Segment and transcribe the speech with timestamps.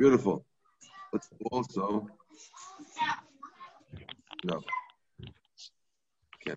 [0.00, 0.46] Beautiful.
[1.52, 2.06] Also.
[4.44, 4.62] No.
[6.40, 6.56] Okay.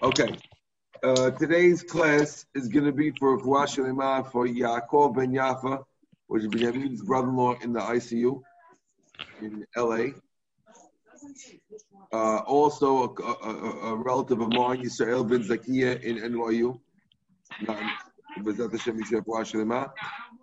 [0.00, 0.36] Okay.
[1.02, 5.82] Uh, today's class is going to be for Fuashalima for Yaakov Ben Yafa,
[6.28, 8.40] which is Benjamin's brother-in-law in the ICU
[9.42, 10.14] in LA.
[12.12, 13.50] Uh, also, a, a,
[13.90, 16.78] a, relative of mine, Yisrael Ben Zakia in NYU.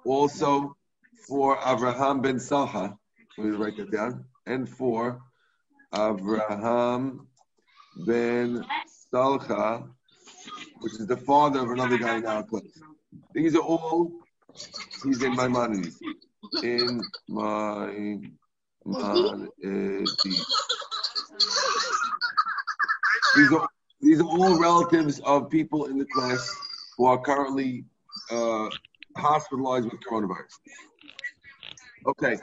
[0.04, 0.76] Also,
[1.28, 2.98] for Avraham Ben Salha,
[3.38, 5.22] let me write that down, and for
[5.94, 7.26] Avraham
[8.06, 8.66] Ben
[9.14, 9.88] Salha,
[10.82, 12.64] which is the father of another guy in our class.
[13.34, 14.12] These are all,
[15.04, 16.00] he's in Maimonides.
[16.64, 18.18] In my
[18.86, 19.52] Maimonides.
[23.36, 23.70] These are,
[24.02, 26.54] these are all relatives of people in the class
[26.98, 27.86] who are currently
[28.30, 28.70] uh,
[29.16, 30.60] hospitalized with coronavirus.
[32.08, 32.38] Okay.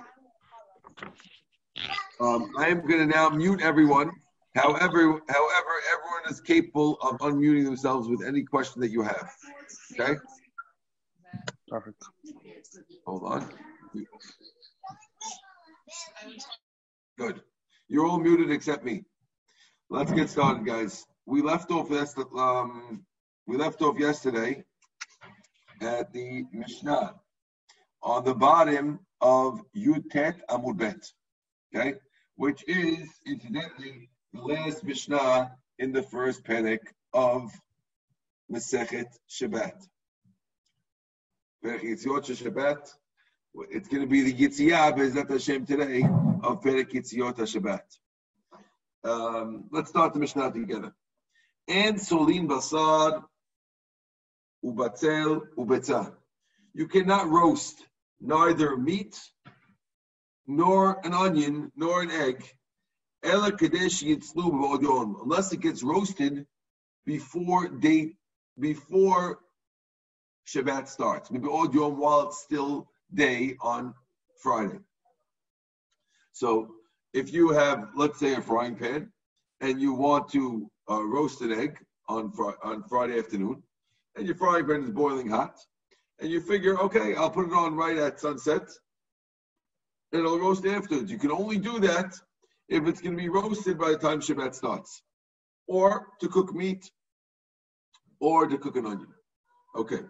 [2.21, 4.11] Um, I am going to now mute everyone.
[4.55, 9.31] However, however, everyone is capable of unmuting themselves with any question that you have.
[9.93, 10.19] Okay.
[11.69, 12.03] Perfect.
[13.07, 13.49] Hold on.
[17.19, 17.41] Good.
[17.89, 19.05] You're all muted except me.
[19.91, 21.05] Let's get started, guys.
[21.27, 21.91] We left off.
[22.37, 23.05] Um,
[23.47, 24.65] we left off yesterday
[25.81, 27.15] at the Mishnah
[28.09, 31.13] on the bottom of Yutet Amud Bet,
[31.75, 31.95] okay,
[32.37, 36.79] which is incidentally the last Mishnah in the first Perek
[37.13, 37.53] of
[38.51, 39.75] Masechet Shabbat.
[41.63, 42.95] Shabbat.
[43.71, 46.03] It's going to be the Yitziyah Bezat Hashem today
[46.43, 47.83] of Perek Yitziot Shabbat.
[49.05, 50.95] Um, let's start the Mishnah together.
[51.69, 53.25] And Solin Basar
[54.65, 56.15] Ubatzel Ubetza.
[56.73, 57.85] You cannot roast
[58.21, 59.19] neither meat
[60.47, 62.45] nor an onion nor an egg
[63.23, 63.63] unless
[65.53, 66.47] it gets roasted
[67.05, 68.17] before date
[68.59, 69.41] before
[70.47, 71.31] Shabbat starts.
[71.31, 73.95] Maybe Yom while it's still day on
[74.43, 74.79] Friday.
[76.33, 76.71] So
[77.13, 79.13] if you have, let's say, a frying pan
[79.61, 81.79] and you want to uh, roast an egg
[82.09, 83.63] on fr- on Friday afternoon,
[84.17, 85.59] and your frying pan is boiling hot,
[86.21, 88.69] and you figure, okay, I'll put it on right at sunset,
[90.13, 91.11] and it'll roast afterwards.
[91.11, 92.15] You can only do that
[92.69, 95.03] if it's going to be roasted by the time Shabbat starts,
[95.67, 96.91] or to cook meat,
[98.21, 99.15] or to cook an onion.
[99.77, 100.01] Okay.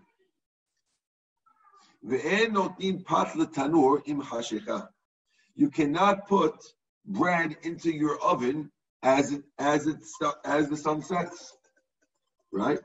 [5.56, 6.54] You cannot put
[7.04, 8.70] bread into your oven
[9.02, 9.96] as it as it
[10.44, 11.56] as the sun sets,
[12.52, 12.78] right?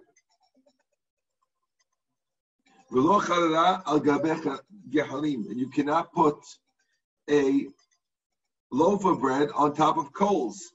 [5.50, 6.38] And you cannot put
[7.28, 7.66] a
[8.72, 10.72] loaf of bread on top of coals.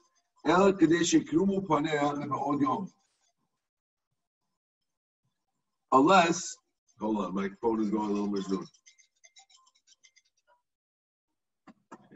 [5.92, 6.56] Unless,
[7.00, 8.44] hold on, my phone is going a little bit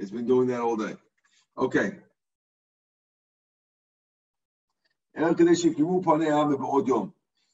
[0.01, 0.97] It's been doing that all day.
[1.57, 1.93] Okay.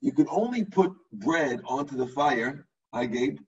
[0.00, 3.38] You can only put bread onto the fire, I gave,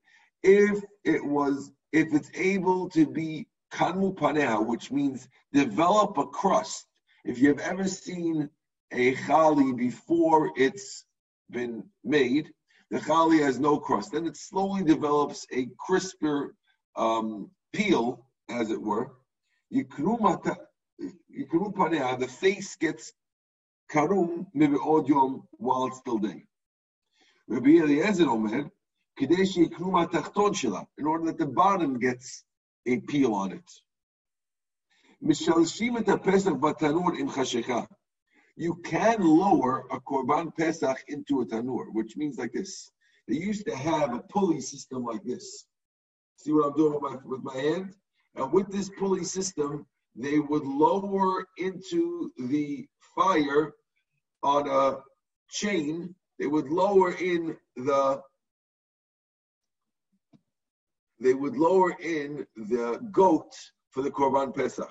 [0.43, 6.85] if it was if it's able to be kanmu paneha, which means develop a crust.
[7.25, 8.49] If you've ever seen
[8.91, 11.05] a chali before it's
[11.49, 12.49] been made,
[12.89, 14.11] the chali has no crust.
[14.11, 16.55] Then it slowly develops a crisper
[16.95, 19.11] um, peel, as it were.
[19.73, 20.17] Yikru
[22.19, 23.13] the face gets
[23.91, 26.43] karum maybe yom while still day.
[27.47, 28.69] Rabbi Eliezer Omer,
[29.19, 32.43] kadeshi yikru tachton shela, in order that the bottom gets
[32.85, 33.71] a peel on it.
[35.23, 37.87] Mishalshim et pesach batanur im chashecha.
[38.55, 42.91] You can lower a korban pesach into a tanur, which means like this.
[43.27, 45.65] They used to have a pulley system like this.
[46.37, 47.95] See what I'm doing with my, with my hand?
[48.35, 53.73] And with this pulley system, they would lower into the fire
[54.43, 54.97] on a
[55.49, 56.15] chain.
[56.39, 58.21] They would lower in the
[61.19, 63.53] they would lower in the goat
[63.91, 64.89] for the Korban Pesach.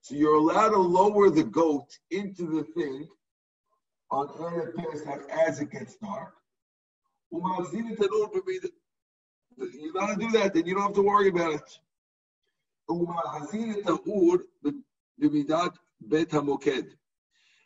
[0.00, 3.06] So you're allowed to lower the goat into the thing
[4.10, 6.34] on Erev Pesach as it gets dark.
[7.30, 7.40] You're
[9.96, 11.78] allowed to do that, then you don't have to worry about it.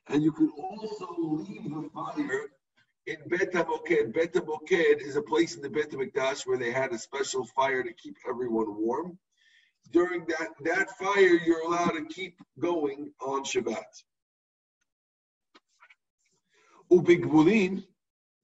[0.09, 2.49] And you can also leave the fire
[3.07, 4.13] in Bet HaMoked.
[4.13, 7.83] Bet HaMoked is a place in the Bet HaMikdash where they had a special fire
[7.83, 9.19] to keep everyone warm.
[9.91, 13.85] during that, that fire, you're allowed to keep going on Shabbat.
[16.91, 17.85] Ubigbulin,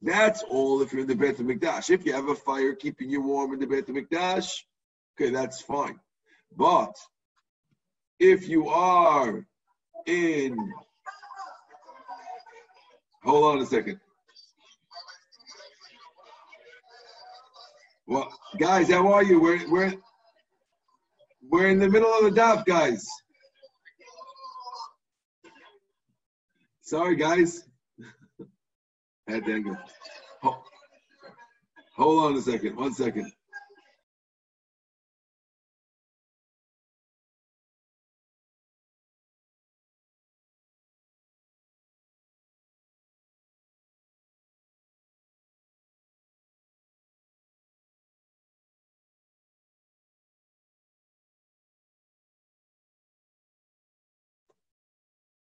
[0.02, 1.90] that's all if you're in the Beit HaMikdash.
[1.90, 4.62] If you have a fire keeping you warm in the Beit HaMikdash,
[5.18, 5.98] okay, that's fine.
[6.56, 6.94] But
[8.18, 9.46] if you are
[10.06, 10.72] in,
[13.28, 14.00] hold on a second.
[18.06, 19.40] Well, guys, how are you?
[19.40, 19.94] We're we're
[21.50, 23.06] we're in the middle of the daf, guys.
[26.80, 27.64] Sorry, guys.
[29.28, 29.76] Had to go.
[31.96, 32.76] Hold on a second.
[32.76, 33.30] One second.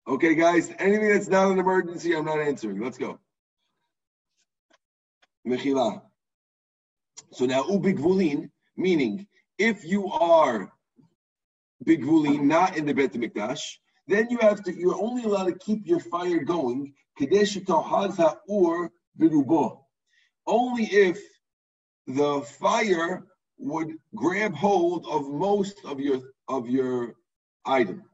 [0.09, 2.81] Okay, guys, anything that's not an emergency, I'm not answering.
[2.81, 3.19] Let's go.
[5.47, 6.01] Mechila.
[7.33, 9.27] So now, ubigvulin, meaning
[9.59, 10.73] if you are
[11.85, 13.61] bigvulin, not in the Bet Mikdash,
[14.07, 16.95] then you have to, you're only allowed to keep your fire going,
[18.49, 18.91] or
[19.21, 19.81] birubo.
[20.47, 21.21] Only if
[22.07, 23.27] the fire
[23.59, 27.15] would grab hold of most of your of your
[27.67, 28.05] item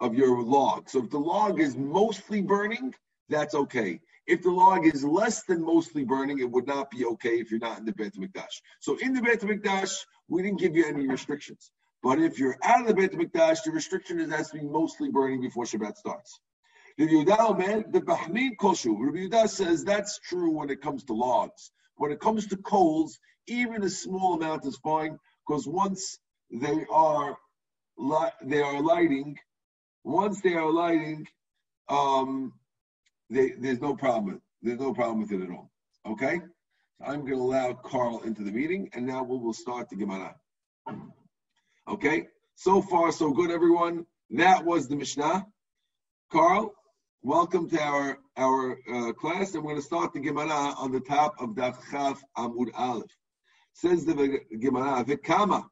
[0.00, 0.88] of your log.
[0.88, 2.94] So if the log is mostly burning,
[3.28, 4.00] that's okay.
[4.26, 7.60] If the log is less than mostly burning, it would not be okay if you're
[7.60, 8.62] not in the Beit HaMikdash.
[8.80, 9.92] So in the Beit HaMikdash,
[10.28, 11.70] we didn't give you any restrictions.
[12.02, 15.10] But if you're out of the Beit HaMikdash, the restriction is has to be mostly
[15.10, 16.40] burning before Shabbat starts.
[16.98, 18.96] Rabbi Yehuda, man, the Bahmin Koshu.
[18.98, 21.72] Rabbi says that's true when it comes to logs.
[21.96, 26.18] When it comes to coals, even a small amount is fine because once
[26.50, 27.36] they are
[28.42, 29.38] they are lighting,
[30.04, 31.26] once they are lighting,
[31.88, 32.52] um,
[33.28, 34.40] they, there's no problem.
[34.62, 35.70] There's no problem with it at all.
[36.06, 36.40] Okay?
[36.98, 39.96] So I'm going to allow Carl into the meeting, and now we will start the
[39.96, 40.34] Gemara.
[41.88, 42.28] Okay?
[42.56, 44.06] So far, so good, everyone.
[44.30, 45.46] That was the Mishnah.
[46.30, 46.72] Carl,
[47.22, 51.00] welcome to our our uh, class, and we're going to start the Gemara on the
[51.00, 51.76] top of Daf
[52.38, 53.10] Amud Aleph.
[53.74, 55.64] Says the Gemara, Vikama.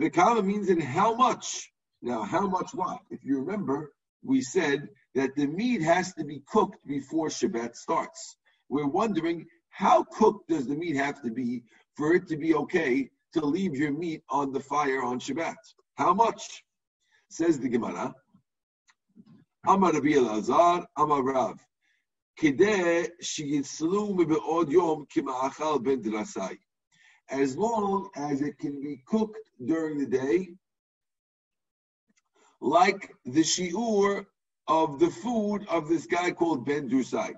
[0.00, 1.71] Vikama means in how much.
[2.02, 2.98] Now, how much what?
[3.10, 3.92] If you remember,
[4.24, 8.36] we said that the meat has to be cooked before Shabbat starts.
[8.68, 11.62] We're wondering how cooked does the meat have to be
[11.96, 15.54] for it to be okay to leave your meat on the fire on Shabbat?
[15.94, 16.64] How much?
[17.30, 18.12] Says the Gemara.
[19.66, 21.60] Amar Rabbi Elazar, Amar Rav.
[27.30, 30.48] As long as it can be cooked during the day
[32.62, 34.24] like the shiur
[34.68, 37.34] of the food of this guy called Ben Dusai.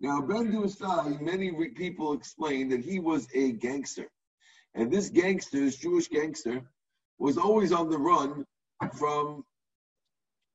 [0.00, 4.08] Now, Ben Dusai, many people explain that he was a gangster.
[4.74, 6.62] And this gangster, this Jewish gangster,
[7.18, 8.46] was always on the run
[8.94, 9.44] from,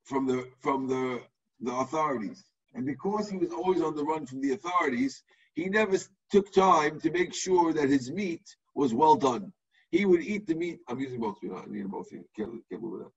[0.05, 1.21] from, the, from the,
[1.59, 2.45] the authorities.
[2.73, 5.21] And because he was always on the run from the authorities,
[5.53, 5.97] he never
[6.31, 9.51] took time to make sure that his meat was well done.
[9.91, 10.79] He would eat the meat.
[10.87, 11.35] I'm using both.
[11.43, 12.09] Know, I need both.
[12.09, 13.11] Can't, can't move it up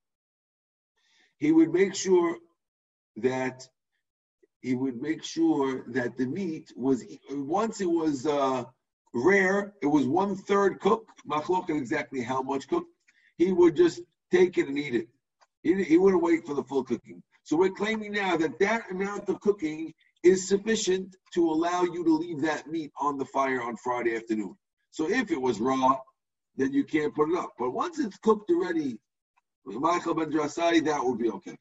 [1.39, 2.39] he would make sure
[3.17, 3.67] that
[4.61, 8.65] he would make sure that the meat was once it was uh,
[9.15, 12.91] rare, it was one third cooked, machloket exactly how much cooked.
[13.39, 14.01] He would just
[14.31, 15.09] take it and eat it.
[15.63, 17.23] He, he wouldn't wait for the full cooking.
[17.45, 22.17] So we're claiming now that that amount of cooking is sufficient to allow you to
[22.17, 24.57] leave that meat on the fire on Friday afternoon.
[24.91, 25.97] So if it was raw,
[26.57, 27.53] then you can't put it up.
[27.59, 28.99] But once it's cooked already
[29.67, 31.57] Machal ben Drasai, that would be okay.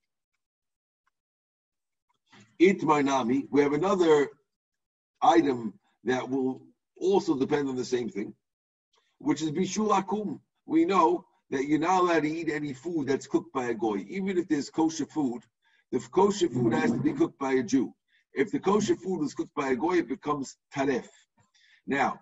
[2.62, 4.30] Itmarnami, we have another
[5.22, 6.62] item that will
[6.98, 8.34] also depend on the same thing,
[9.18, 10.40] which is bishul akum.
[10.66, 14.06] We know that you're not allowed to eat any food that's cooked by a goy,
[14.08, 15.42] even if there's kosher food.
[15.92, 17.94] The kosher food has to be cooked by a Jew.
[18.34, 21.08] If the kosher food is cooked by a goy, it becomes taref.
[21.88, 22.20] Now,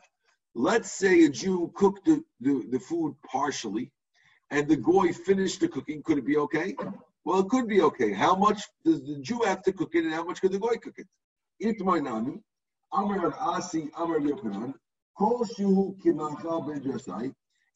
[0.56, 3.92] let's say a Jew cooked the, the, the food partially,
[4.53, 6.75] and the goy finished the cooking, could it be okay?
[7.25, 8.13] Well, it could be okay.
[8.13, 10.75] How much does the Jew have to cook it, and how much could the goy
[10.75, 11.07] cook it?
[11.62, 12.39] Itmainami,
[12.93, 14.74] Amar Asi, Amar Yochanan,
[15.17, 17.33] Kol Shuhu Kimachal Ben Drasai,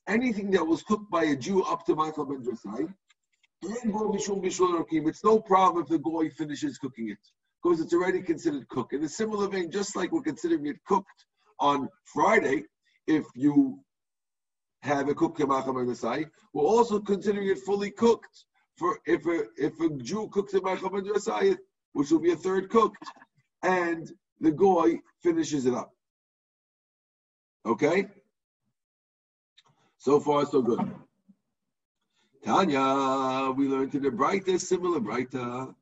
[0.08, 2.94] anything that was cooked by a Jew up to Machal Ben Drasai,
[3.64, 7.18] it's no problem if the goy finishes cooking it,
[7.64, 8.94] because it's already considered cooked.
[8.94, 11.26] In a similar vein, just like we're considering it cooked
[11.60, 12.66] on Friday,
[13.08, 13.80] if you
[14.82, 15.42] have a cooked
[15.96, 18.46] side we're also considering it fully cooked.
[18.78, 20.94] For if a if a Jew cooks a macham
[21.94, 23.04] which will be a third cooked,
[23.64, 25.92] and the goy finishes it up.
[27.66, 28.08] Okay.
[29.98, 30.80] So far, so good.
[32.46, 35.74] Tanya, we learned in the Braita, similar Braita.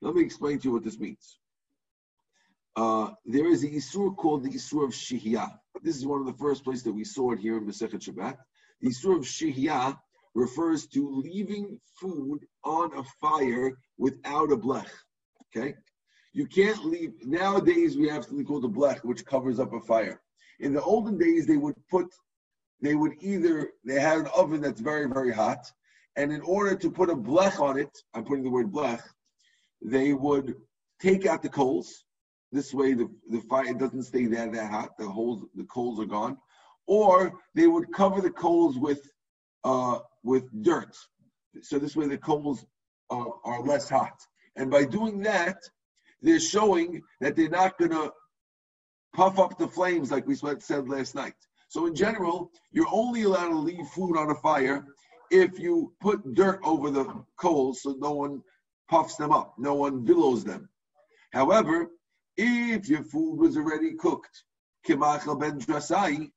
[0.00, 1.38] Let me explain to you what this means.
[2.76, 5.48] Uh, there is a Isur called the Isur of Shihya.
[5.82, 8.36] This is one of the first places that we saw it here in Masechet Shabbat.
[8.80, 9.96] The Isur of Shihya
[10.34, 14.90] refers to leaving food on a fire without a blech.
[15.56, 15.74] Okay?
[16.32, 20.20] You can't leave, nowadays we have something called a blech, which covers up a fire.
[20.58, 22.06] In the olden days, they would put
[22.80, 25.64] they would either they had an oven that's very very hot,
[26.16, 29.02] and in order to put a blech on it, I'm putting the word blech,
[29.82, 30.54] they would
[31.00, 32.03] take out the coals.
[32.54, 34.96] This way, the, the fire doesn't stay there that hot.
[34.96, 36.38] The holes, the coals are gone,
[36.86, 39.00] or they would cover the coals with
[39.64, 40.96] uh, with dirt.
[41.62, 42.64] So this way, the coals
[43.10, 44.16] are, are less hot.
[44.54, 45.56] And by doing that,
[46.22, 48.12] they're showing that they're not going to
[49.16, 51.34] puff up the flames like we said last night.
[51.66, 54.86] So in general, you're only allowed to leave food on a fire
[55.32, 58.42] if you put dirt over the coals so no one
[58.88, 60.68] puffs them up, no one billows them.
[61.32, 61.90] However,
[62.36, 64.44] if your food was already cooked,
[64.86, 66.30] kimachal ben drasai,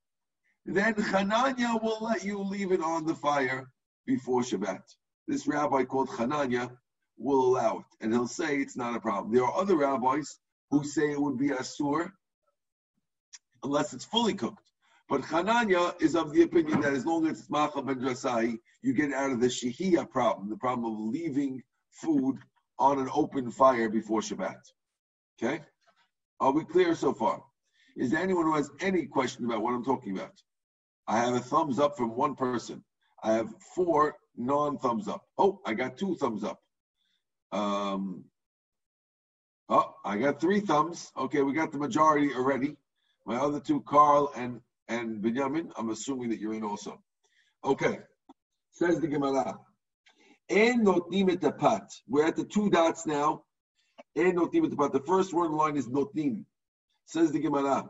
[0.65, 3.69] then Hananya will let you leave it on the fire
[4.05, 4.81] before Shabbat.
[5.27, 6.71] This rabbi called Hananya
[7.17, 9.33] will allow it, and he'll say it's not a problem.
[9.33, 10.39] There are other rabbis
[10.69, 12.11] who say it would be asur
[13.63, 14.63] unless it's fully cooked.
[15.09, 18.93] But Hananya is of the opinion that as long as it's Machal ben Drasai, you
[18.93, 22.37] get out of the Shihiyah problem, the problem of leaving food
[22.77, 24.59] on an open fire before Shabbat.
[25.41, 25.63] Okay?
[26.39, 27.43] Are we clear so far?
[27.95, 30.33] Is there anyone who has any question about what I'm talking about?
[31.07, 32.83] I have a thumbs up from one person.
[33.23, 35.23] I have four non thumbs up.
[35.37, 36.59] Oh, I got two thumbs up.
[37.51, 38.25] Um,
[39.69, 41.11] oh, I got three thumbs.
[41.17, 42.75] Okay, we got the majority already.
[43.25, 47.01] My other two, Carl and and Binyamin, I'm assuming that you're in also.
[47.65, 47.99] Okay.
[48.71, 49.57] Says the Gemara.
[50.49, 50.77] Et
[51.59, 51.91] pat.
[52.07, 53.43] We're at the two dots now.
[54.17, 54.91] Notnim et pat.
[54.91, 56.45] The first word line is notnim.
[57.05, 57.89] Says the Gemara.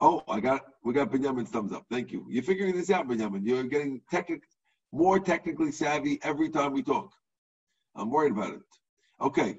[0.00, 1.84] Oh, I got we got Binyamin's thumbs up.
[1.90, 2.26] Thank you.
[2.28, 3.44] You're figuring this out, Benjamin.
[3.44, 4.42] You're getting technic,
[4.92, 7.12] more technically savvy every time we talk.
[7.96, 8.60] I'm worried about it.
[9.20, 9.58] Okay.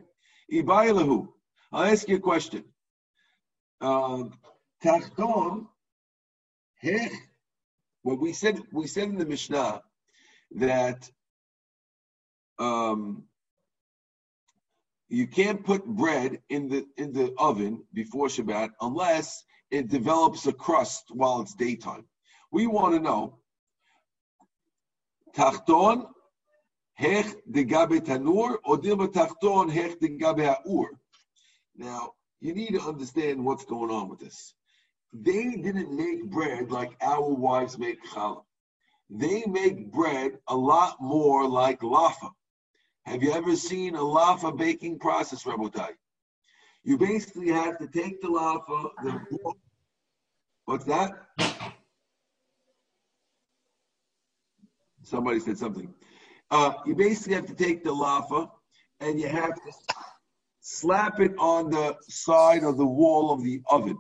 [0.51, 1.27] Ibayalahu.
[1.71, 2.63] I'll ask you a question.
[3.81, 4.33] Um,
[4.83, 5.67] Tachton
[8.03, 9.83] well, we said we said in the Mishnah
[10.55, 11.09] that
[12.57, 13.23] um,
[15.09, 20.53] you can't put bread in the in the oven before Shabbat unless it develops a
[20.53, 22.05] crust while it's daytime.
[22.51, 23.39] We want to know
[25.35, 26.07] tachton
[26.99, 30.89] hech de gabe tanur or tachton hech de gabe ha'ur.
[31.75, 34.53] Now you need to understand what's going on with this
[35.13, 38.43] they didn't make bread like our wives make challah.
[39.09, 42.31] They make bread a lot more like lafa.
[43.05, 45.89] Have you ever seen a lafa baking process, Rabotai?
[46.83, 49.53] You basically have to take the lafa, the
[50.65, 51.11] what's that?
[55.03, 55.93] Somebody said something.
[56.51, 58.49] Uh, you basically have to take the lafa
[58.99, 59.71] and you have to
[60.61, 63.97] slap it on the side of the wall of the oven.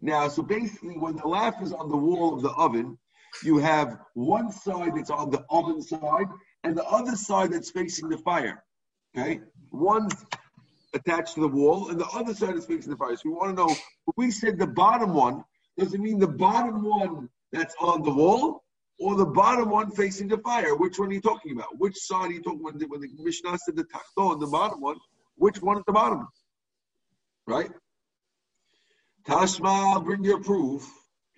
[0.00, 2.98] Now, so basically, when the laugh is on the wall of the oven,
[3.44, 6.26] you have one side that's on the oven side
[6.64, 8.62] and the other side that's facing the fire.
[9.16, 9.40] Okay?
[9.70, 10.14] One's
[10.94, 13.16] attached to the wall and the other side is facing the fire.
[13.16, 13.74] So we want to know,
[14.16, 15.44] we said the bottom one,
[15.78, 18.62] does it mean the bottom one that's on the wall
[18.98, 20.76] or the bottom one facing the fire?
[20.76, 21.78] Which one are you talking about?
[21.78, 22.88] Which side are you talking about?
[22.88, 24.96] When the Mishnah said the tachton, the bottom one,
[25.36, 26.28] which one at the bottom?
[27.46, 27.70] Right?
[29.26, 30.88] Tashma, bring your proof.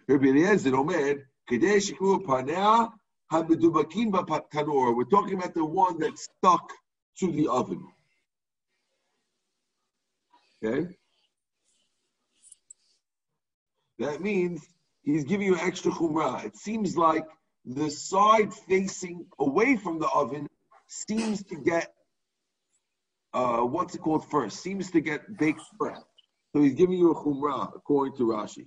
[0.08, 2.90] Rabbi Eliezer Omer, Kadesh Panea
[3.30, 6.70] We're talking about the one that's stuck
[7.18, 7.86] to the oven.
[10.62, 10.96] Okay?
[13.98, 14.66] That means
[15.02, 16.44] he's giving you extra chumrah.
[16.44, 17.24] It seems like
[17.64, 20.48] the side facing away from the oven
[20.88, 21.92] seems to get
[23.34, 24.60] uh, what's it called first?
[24.60, 26.04] Seems to get baked first.
[26.52, 28.66] So he's giving you a chumrah according to Rashi.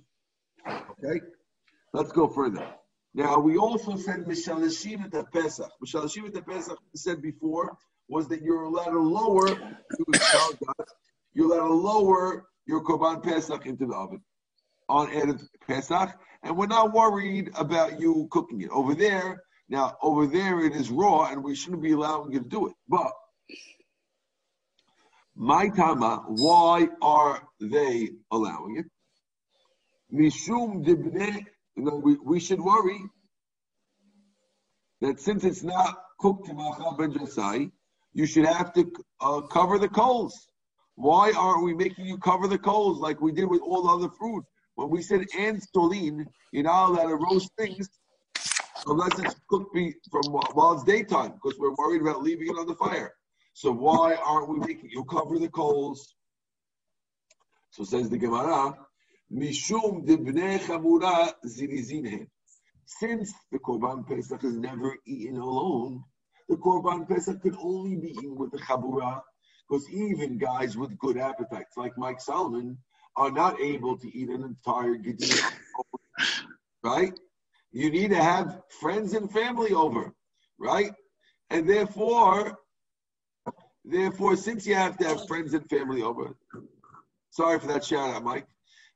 [0.68, 1.20] Okay,
[1.94, 2.66] let's go further.
[3.14, 5.70] Now we also said mishalashim at Pesach.
[5.84, 7.76] Mishalashim at Pesach said before
[8.08, 9.48] was that you're allowed to lower
[11.34, 14.22] you're allowed to lower your Korban Pesach into the oven
[14.88, 16.10] on Erev Pesach,
[16.42, 18.70] and we're not worried about you cooking it.
[18.70, 22.48] Over there, now, over there it is raw, and we shouldn't be allowing you to
[22.48, 22.74] do it.
[22.88, 23.12] But,
[25.36, 28.86] my Tama, why are they allowing it?
[30.12, 30.84] Mishum
[31.78, 33.00] you know, we, we should worry
[35.00, 37.70] that since it's not cooked ben Josai,
[38.12, 40.48] you should have to uh, cover the coals.
[40.96, 44.12] Why aren't we making you cover the coals like we did with all the other
[44.18, 44.44] fruit?
[44.74, 47.88] When we said and stolin, you're not allowed to roast things
[48.88, 52.66] unless it's cooked be, from while it's daytime, because we're worried about leaving it on
[52.66, 53.12] the fire.
[53.52, 56.12] So why aren't we making you cover the coals?
[57.70, 58.76] So says the Gemara,
[59.32, 61.32] Mishum chamura
[62.86, 66.02] Since the Korban Pesach is never eaten alone,
[66.48, 69.20] the Korban Pesach could only be eaten with the Chabura,
[69.68, 72.78] because even guys with good appetites, like Mike Solomon,
[73.16, 75.52] are not able to eat an entire Gedina.
[76.82, 77.12] right?
[77.70, 80.14] You need to have friends and family over,
[80.58, 80.92] right?
[81.50, 82.58] And therefore,
[83.84, 86.34] therefore, since you have to have friends and family over,
[87.30, 88.46] sorry for that shout out, Mike.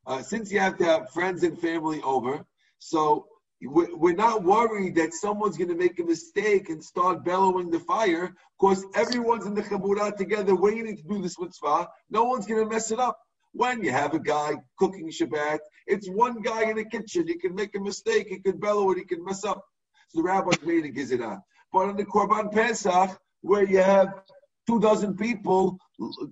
[0.07, 2.45] Uh, since you have to have friends and family over,
[2.79, 3.27] so
[3.65, 8.35] we're not worried that someone's going to make a mistake and start bellowing the fire
[8.59, 11.89] because everyone's in the Chabura together waiting to do this mitzvah.
[12.11, 13.19] No one's going to mess it up.
[13.53, 17.29] When you have a guy cooking Shabbat, it's one guy in the kitchen.
[17.29, 18.29] He can make a mistake.
[18.29, 18.99] He can bellow it.
[18.99, 19.63] He can mess up.
[20.09, 21.41] So the rabbi made a gizirah.
[21.73, 24.23] But in the Korban Pesach, where you have
[24.67, 25.79] two dozen people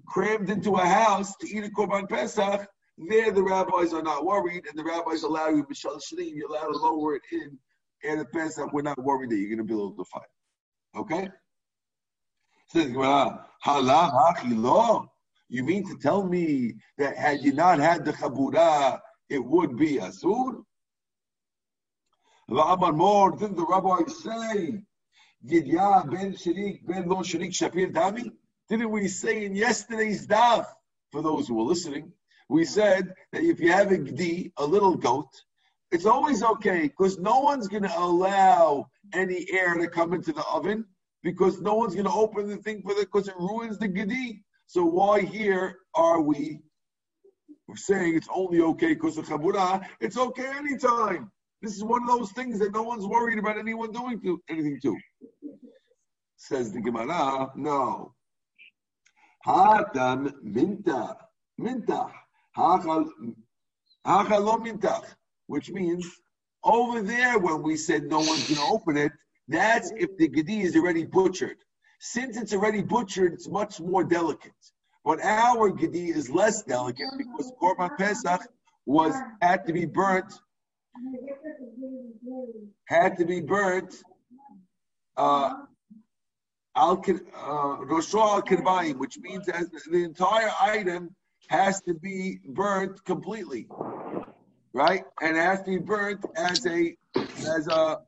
[0.09, 2.67] crammed into a house to eat a Korban Pesach,
[3.09, 5.67] there, the rabbis are not worried, and the rabbis allow you,
[6.19, 7.59] you're allowed to lower it in,
[8.05, 10.23] and at Pesach, we're not worried that you're going to build the fire.
[10.97, 11.29] Okay?
[12.69, 12.93] Says
[13.63, 15.09] Halah
[15.49, 19.97] You mean to tell me that had you not had the Chabura, it would be
[19.97, 20.63] Asur?
[22.49, 24.83] Amar more, didn't the rabbis say,
[25.47, 28.31] Gidya ben Sharik ben Lo Sharik Shapir Dami?
[28.69, 30.67] Didn't we say in yesterday's daf,
[31.11, 32.13] for those who were listening,
[32.51, 35.31] we said that if you have a gdi, a little goat,
[35.93, 40.45] it's always okay because no one's going to allow any air to come into the
[40.53, 40.85] oven
[41.23, 44.43] because no one's going to open the thing for it because it ruins the gedi.
[44.67, 46.61] So why here are we
[47.77, 49.85] saying it's only okay because of chabura?
[50.01, 51.31] It's okay anytime.
[51.63, 54.81] This is one of those things that no one's worried about anyone doing to anything
[54.83, 54.97] to.
[56.37, 58.15] Says the Gemara, no.
[59.47, 61.17] Hatam minta,
[61.57, 62.11] minta
[65.47, 66.07] which means
[66.65, 69.13] over there when we said no one's going to open it,
[69.49, 71.57] that's if the gedi is already butchered.
[72.01, 74.53] Since it's already butchered, it's much more delicate.
[75.05, 78.43] But our gedi is less delicate because Korban Pesach
[78.87, 80.33] was had to be burnt,
[82.87, 84.03] had to be burnt.
[85.17, 85.55] Uh,
[86.77, 87.03] al
[87.37, 87.77] uh,
[88.95, 91.15] which means as the entire item
[91.51, 93.67] has to be burnt completely,
[94.73, 95.03] right?
[95.21, 97.99] And it has to be burnt as a as a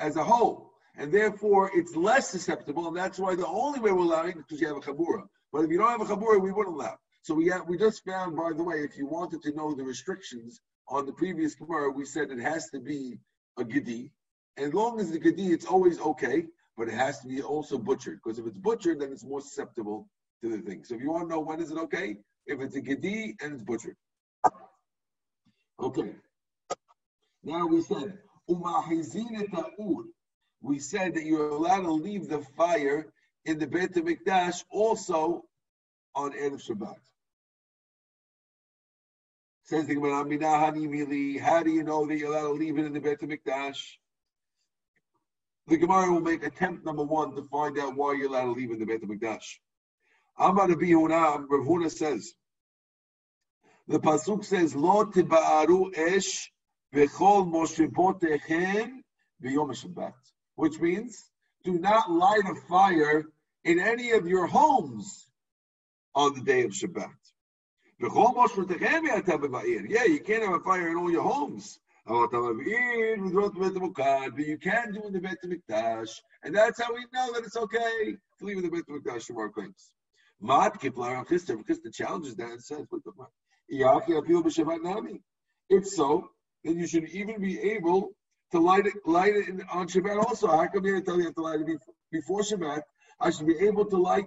[0.00, 2.88] as a whole, and therefore it's less susceptible.
[2.88, 5.22] And that's why the only way we're allowing is because you have a chabura.
[5.52, 6.96] But if you don't have a chabura, we wouldn't allow.
[7.22, 9.84] So we have, we just found, by the way, if you wanted to know the
[9.84, 13.20] restrictions on the previous Gemara, we said it has to be
[13.58, 14.10] a gedi.
[14.56, 18.18] As long as the gedi, it's always okay, but it has to be also butchered.
[18.22, 20.08] Because if it's butchered, then it's more susceptible
[20.42, 20.84] to the thing.
[20.84, 22.16] So if you want to know when is it okay,
[22.48, 23.96] if it's a gedi and it's butchered.
[25.80, 26.16] Okay.
[27.44, 28.18] Now we said,
[30.60, 33.12] we said that you're allowed to leave the fire
[33.44, 35.44] in the Beit HaMikdash also
[36.14, 36.96] on Erev Shabbat.
[39.64, 40.16] Says the Gemara,
[41.40, 43.78] how do you know that you're allowed to leave it in the Beit HaMikdash?
[45.68, 48.70] The Gemara will make attempt number one to find out why you're allowed to leave
[48.70, 49.60] in the Beit HaMikdash.
[50.38, 52.34] Amar Rabbi Huna, Rav Huna says,
[53.88, 56.52] the pasuk says, "Lo tibaaru esh
[56.94, 59.02] v'chol moshibotechem
[59.42, 60.14] v'yom Shabbat,"
[60.54, 61.32] which means,
[61.64, 63.24] do not light a fire
[63.64, 65.26] in any of your homes
[66.14, 67.10] on the day of Shabbat.
[68.00, 68.06] Yeah,
[70.04, 71.80] you can't have a fire in all your homes.
[72.06, 72.54] But you
[74.58, 78.44] can do in the Beit HaMikdash, and that's how we know that it's okay to
[78.44, 79.90] leave in the Beit HaMikdash from our claims.
[80.40, 82.86] Mat Kiplar Chisda, because the challenges that it says,
[85.70, 86.30] if so,
[86.64, 88.10] then you should even be able
[88.52, 90.48] to light it, light it in, on Shabbat also.
[90.48, 92.82] How come you tell you have to light it before Shabbat?
[93.20, 94.26] I should be able to light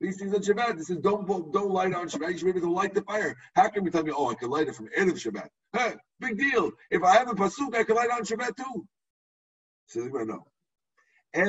[0.00, 0.76] these things on Shabbat.
[0.76, 2.32] This is don't don't light on Shabbat.
[2.32, 3.34] You should be able to light the fire.
[3.54, 5.48] How can you tell me, oh, I can light it from Erev Shabbat?
[5.72, 6.70] Hey, big deal.
[6.90, 8.86] If I have a pasuk, I can light on Shabbat too.
[9.86, 10.46] So they're no.
[11.34, 11.40] The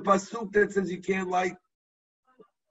[0.00, 1.54] pasuk that says you can't light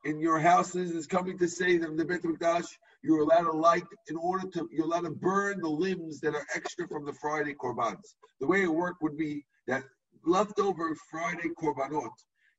[0.04, 2.68] in your houses is coming to say that in the Beit Mikdash
[3.04, 6.46] you're allowed to light in order to you're allowed to burn the limbs that are
[6.54, 8.16] extra from the Friday korbans.
[8.40, 9.84] The way it worked would be that
[10.26, 12.12] leftover Friday korbanot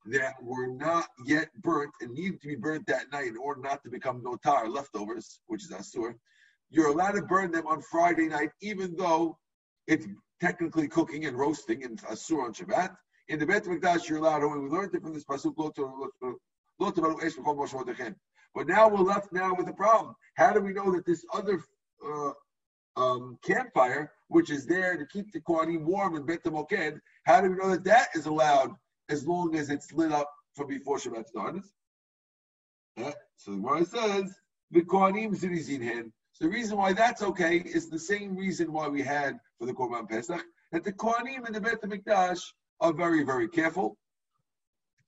[0.06, 3.82] that were not yet burnt and needed to be burnt that night in order not
[3.84, 6.14] to become notar leftovers, which is asur.
[6.70, 9.38] You're allowed to burn them on Friday night, even though
[9.86, 10.06] it's
[10.40, 12.96] technically cooking and roasting and asur on Shabbat.
[13.28, 14.42] In the Beit Mikdash, you're allowed.
[14.42, 15.54] We learned it from this pasuk.
[18.54, 20.14] But now we're left now with a problem.
[20.36, 21.62] How do we know that this other
[22.04, 22.32] uh,
[22.96, 27.50] um, campfire, which is there to keep the Kohanim warm in Bet Moked, how do
[27.50, 28.74] we know that that is allowed
[29.08, 31.72] as long as it's lit up from before Shabbat starts?
[32.96, 33.12] Yeah.
[33.36, 34.34] So the Gemara says
[34.70, 39.02] the Kohanim Zirizin So the reason why that's okay is the same reason why we
[39.02, 40.42] had for the Korban Pesach
[40.72, 42.42] that the Kohanim and the Bet Mikdash
[42.80, 43.98] are very very careful,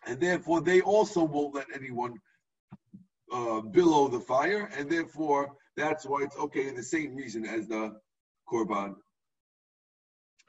[0.07, 2.19] and therefore they also won't let anyone
[3.33, 6.71] uh, below the fire, and therefore that's why it's okay.
[6.71, 7.97] The same reason as the
[8.49, 8.95] korban,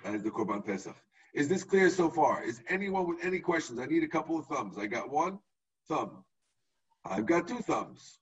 [0.04, 0.96] as the korban pesach.
[1.34, 2.44] Is this clear so far?
[2.44, 3.80] Is anyone with any questions?
[3.80, 4.78] I need a couple of thumbs.
[4.78, 5.40] I got one
[5.88, 6.24] thumb.
[7.04, 8.20] I've got two thumbs.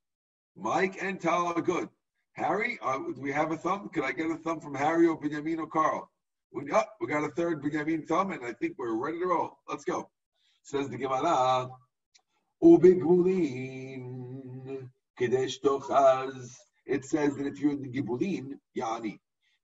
[0.55, 1.89] Mike and Tal are good.
[2.33, 3.89] Harry, uh, do we have a thumb?
[3.89, 6.09] Can I get a thumb from Harry or Benjamin or Carl?
[6.51, 9.59] We, oh, we got a third Benjamin thumb, and I think we're ready to roll.
[9.69, 10.09] Let's go.
[10.63, 11.69] Says the Gemara,
[12.63, 14.09] Ubigulin
[15.19, 16.55] Kedesh Tochaz.
[16.85, 19.19] It says that if you're in the Gibulin, Yani,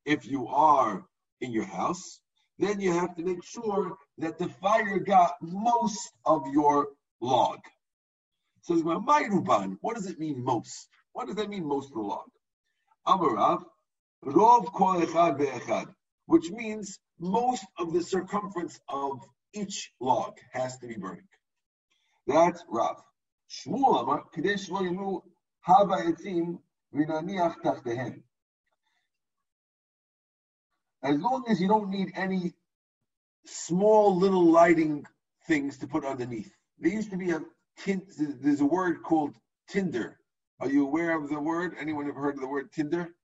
[0.06, 1.04] if you are
[1.42, 2.22] in your house,
[2.60, 7.60] then you have to make sure that the fire got most of your log.
[8.62, 9.24] So my.
[9.82, 10.88] What does it mean most?
[11.14, 12.30] What does that mean most of the log?
[13.08, 13.64] Amarav,
[14.26, 15.94] Rov Kol Echad Be'echad,
[16.26, 19.20] which means most of the circumference of
[19.54, 21.28] each log has to be burning.
[22.28, 23.02] That's Rav.
[23.50, 25.22] Shmuel Amar, Kadesh Lo Yamu
[25.62, 26.60] Hava Etzim
[26.94, 28.22] V'naniach Tachtehem.
[31.02, 32.54] As long as you don't need any
[33.46, 35.06] small little lighting
[35.48, 36.52] things to put underneath.
[36.78, 37.42] There used to be a
[37.86, 39.36] there's a word called
[39.70, 40.19] tinder.
[40.60, 41.76] Are you aware of the word?
[41.80, 43.16] Anyone ever heard of the word tinder?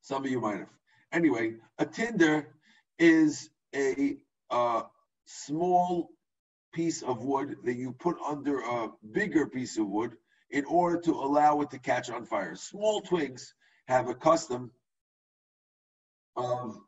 [0.00, 0.68] Some of you might have.
[1.12, 2.48] Anyway, a tinder
[2.98, 4.16] is a
[4.50, 4.82] uh,
[5.26, 6.10] small
[6.72, 10.16] piece of wood that you put under a bigger piece of wood
[10.50, 12.56] in order to allow it to catch on fire.
[12.56, 13.54] Small twigs
[13.88, 14.70] have a custom
[16.36, 16.80] of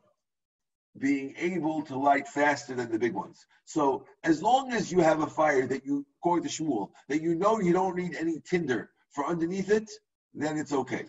[0.96, 3.46] being able to light faster than the big ones.
[3.64, 7.34] So as long as you have a fire that you, according to Shmuel, that you
[7.34, 9.90] know you don't need any tinder for underneath it,
[10.34, 11.04] then it's okay.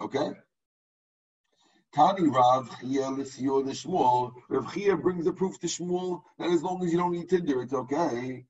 [0.00, 0.30] Okay?
[1.94, 4.32] Tani Rav Shmuel.
[4.50, 7.62] Rav Chia brings the proof to Shmuel that as long as you don't need Tinder,
[7.62, 8.44] it's okay.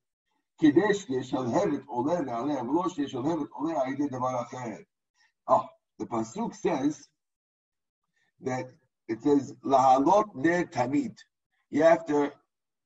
[5.48, 7.08] Ah, the pasuk says
[8.40, 8.66] that
[9.08, 11.16] it says lahalot ner tamid.
[11.70, 12.32] You have to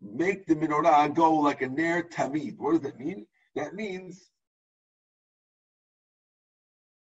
[0.00, 2.56] make the menorah go like a ner tamid.
[2.58, 3.26] What does that mean?
[3.54, 4.30] That means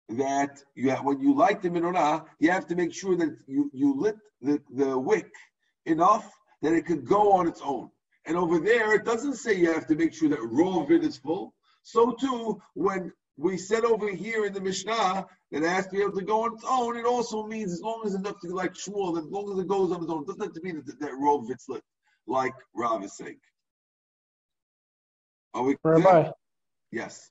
[0.09, 3.69] that you have, when you light the menorah, you have to make sure that you,
[3.73, 5.31] you lit the, the wick
[5.85, 6.29] enough
[6.61, 7.89] that it could go on its own.
[8.25, 11.03] And over there, it doesn't say you have to make sure that raw of it
[11.03, 11.53] is full.
[11.83, 16.01] So too, when we said over here in the Mishnah that it has to be
[16.01, 18.73] able to go on its own, it also means as long as enough to like
[18.73, 20.99] Shmuel, as long as it goes on its own, it doesn't have to mean that,
[20.99, 21.83] that it's lit,
[22.27, 23.39] like Rav is saying.
[25.53, 26.29] Are we Rabbi?
[26.91, 27.29] Yes.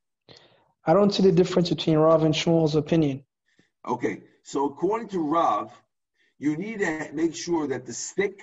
[0.84, 3.24] I don't see the difference between Rav and Shmuel's opinion.
[3.86, 5.72] Okay, so according to Rav,
[6.38, 8.40] you need to make sure that the stick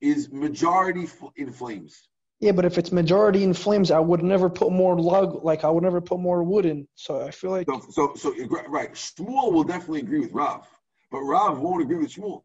[0.00, 2.08] is majority in flames.
[2.40, 5.70] Yeah, but if it's majority in flames, I would never put more lug, like I
[5.70, 6.86] would never put more wood in.
[6.94, 7.66] So I feel like.
[7.68, 8.30] So, so, so
[8.68, 10.66] right, Shmuel will definitely agree with Rav,
[11.10, 12.42] but Rav won't agree with Shmuel.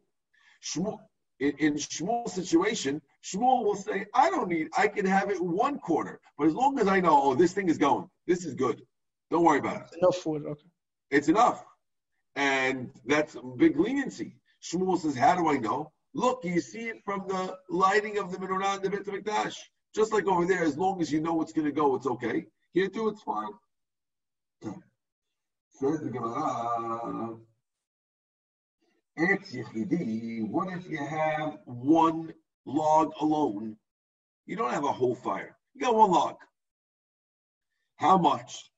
[0.64, 0.98] Shmuel,
[1.38, 5.78] in, in Shmuel's situation, Shmuel will say, I don't need, I can have it one
[5.78, 8.82] quarter, but as long as I know, oh, this thing is going, this is good.
[9.30, 9.98] Don't worry about it.
[9.98, 10.68] Enough food, okay.
[11.10, 11.64] It's enough.
[12.36, 14.36] And that's big leniency.
[14.62, 15.92] Shmuel says, How do I know?
[16.14, 19.56] Look, you see it from the lighting of the menorah in the Beit HaMikdash.
[19.94, 22.46] Just like over there, as long as you know what's going to go, it's okay.
[22.72, 23.52] Here too, it's fine.
[25.70, 27.36] Says the Gemara,
[29.16, 33.76] what if you have one log alone,
[34.46, 35.56] you don't have a whole fire.
[35.74, 36.36] You got one log.
[37.96, 38.70] How much?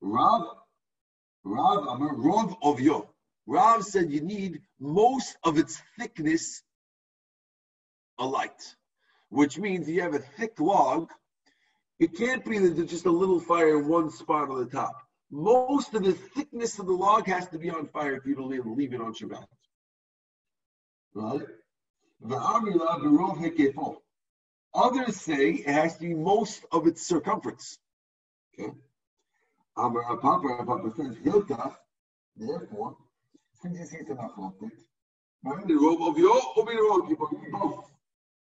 [0.00, 0.42] Rav,
[1.44, 3.10] Rav, Rav of Yo.
[3.46, 6.62] Rav said you need most of its thickness
[8.18, 8.76] alight,
[9.30, 11.10] which means you have a thick log.
[11.98, 14.96] It can't be that there's just a little fire in one spot on the top.
[15.30, 18.44] Most of the thickness of the log has to be on fire for you to
[18.44, 19.46] leave, it on Shabbat.
[21.14, 21.42] Right?
[24.74, 27.78] Others say it has to be most of its circumference.
[28.58, 28.72] Okay.
[29.76, 30.18] Amar
[30.96, 31.16] says,
[32.36, 32.96] therefore,
[33.62, 34.72] since you see it's of it,
[35.66, 37.16] the robe of your or the robe, you
[37.52, 37.87] both.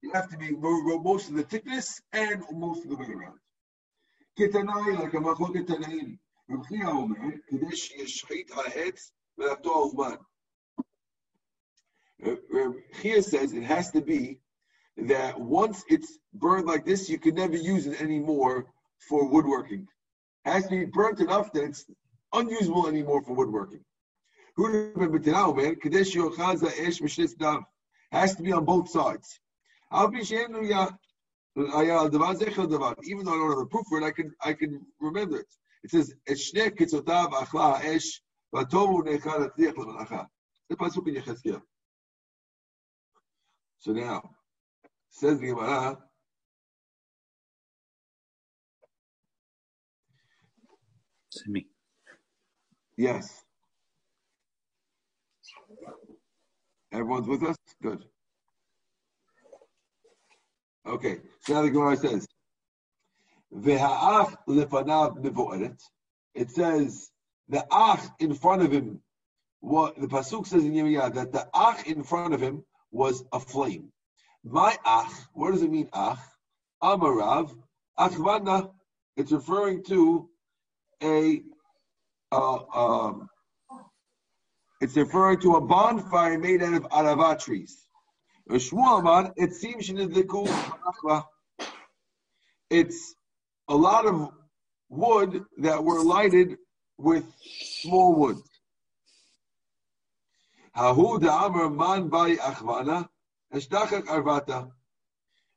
[0.03, 3.39] You have to be most of the thickness and most of the way around.
[4.39, 6.19] Ketanai, like a machoket tanaim.
[6.49, 10.19] Rav Chia Omer, Kadesh Yeshchit Ha'etz V'Ato Ahman.
[12.25, 14.41] Uh, Rav Chia says it has to be
[14.97, 18.67] that once it's burned like this, you can never use it anymore
[19.09, 19.87] for woodworking.
[20.47, 21.85] It has to be burnt enough that it's
[22.33, 23.85] unusable anymore for woodworking.
[28.11, 29.41] Has to be on both sides.
[29.91, 30.13] Oh, oh,
[33.05, 35.47] Even though I don't have a proof for it, I can I can remember it.
[35.83, 38.21] It says, "Eshne kitzotav achla ha'esh
[38.55, 40.27] v'atovu necha latzliach l'malacha."
[40.69, 41.63] The pasuk in.
[43.79, 44.35] So now,
[45.11, 45.99] says the Gemara,
[51.47, 51.67] me.
[52.97, 53.45] Yes.
[56.93, 57.57] Everyone's with us?
[57.83, 58.05] Good.
[60.89, 62.27] Okay, so now the Gemara says,
[63.55, 65.79] V'ha'ach lefanav mevo'eret.
[66.35, 67.11] It says,
[67.49, 69.03] the ach in front of him,
[69.61, 73.41] what the Pasuk says in Yirmiyah, that the ach in front of him was a
[73.41, 73.93] flame.
[74.45, 76.19] My ach, what does it mean, ach?
[76.83, 77.55] Amarav,
[77.99, 78.71] achvana.
[79.17, 80.31] It's referring to
[81.03, 81.43] a,
[82.33, 83.29] uh, um,
[84.81, 87.88] it's referring to a bonfire made out of arava trees.
[88.51, 89.91] It seems
[92.71, 93.15] it's
[93.69, 94.31] a lot of
[94.89, 96.57] wood that were lighted
[96.97, 97.25] with
[97.83, 98.39] small wood.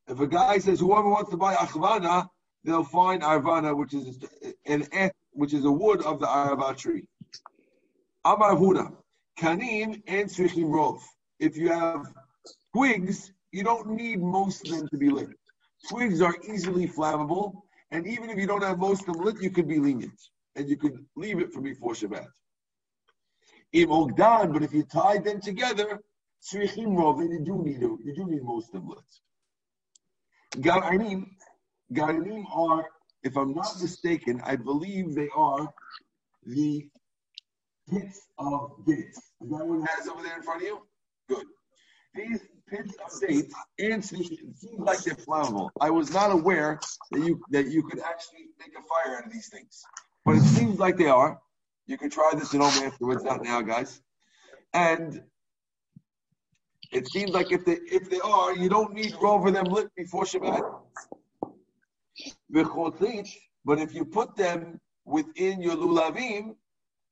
[0.07, 2.27] If a guy says whoever wants to buy achvana,
[2.63, 4.19] they'll find arvana, which is
[4.65, 4.87] an
[5.33, 7.05] which is a wood of the arava tree.
[8.25, 8.91] Amar Huda,
[9.39, 10.99] kanim and rov.
[11.39, 12.05] If you have
[12.73, 15.29] twigs, you don't need most of them to be lit.
[15.89, 19.49] Twigs are easily flammable, and even if you don't have most of them lit, you
[19.49, 20.19] could be lenient
[20.55, 22.27] and you could leave it for before Shabbat.
[23.73, 26.01] Im ogdan, but if you tie them together,
[26.43, 26.91] tzrichim
[27.31, 28.99] you do need you do need most of them lit.
[30.57, 31.25] Garanim,
[31.93, 32.85] garanim are,
[33.23, 35.73] if I'm not mistaken, I believe they are
[36.45, 36.89] the
[37.89, 39.17] pits of dates.
[39.41, 40.81] Is that what has over there in front of you?
[41.29, 41.45] Good.
[42.13, 45.69] These and seem like they're flammable.
[45.79, 46.79] I was not aware
[47.11, 49.83] that you that you could actually make a fire out of these things,
[50.25, 51.39] but it seems like they are.
[51.87, 54.01] You can try this at home afterwards, not now, guys.
[54.73, 55.21] And
[56.91, 59.89] it seems like if they if they are, you don't need to over them lit
[59.95, 60.63] before Shabbat.
[63.63, 66.55] But if you put them within your lulavim,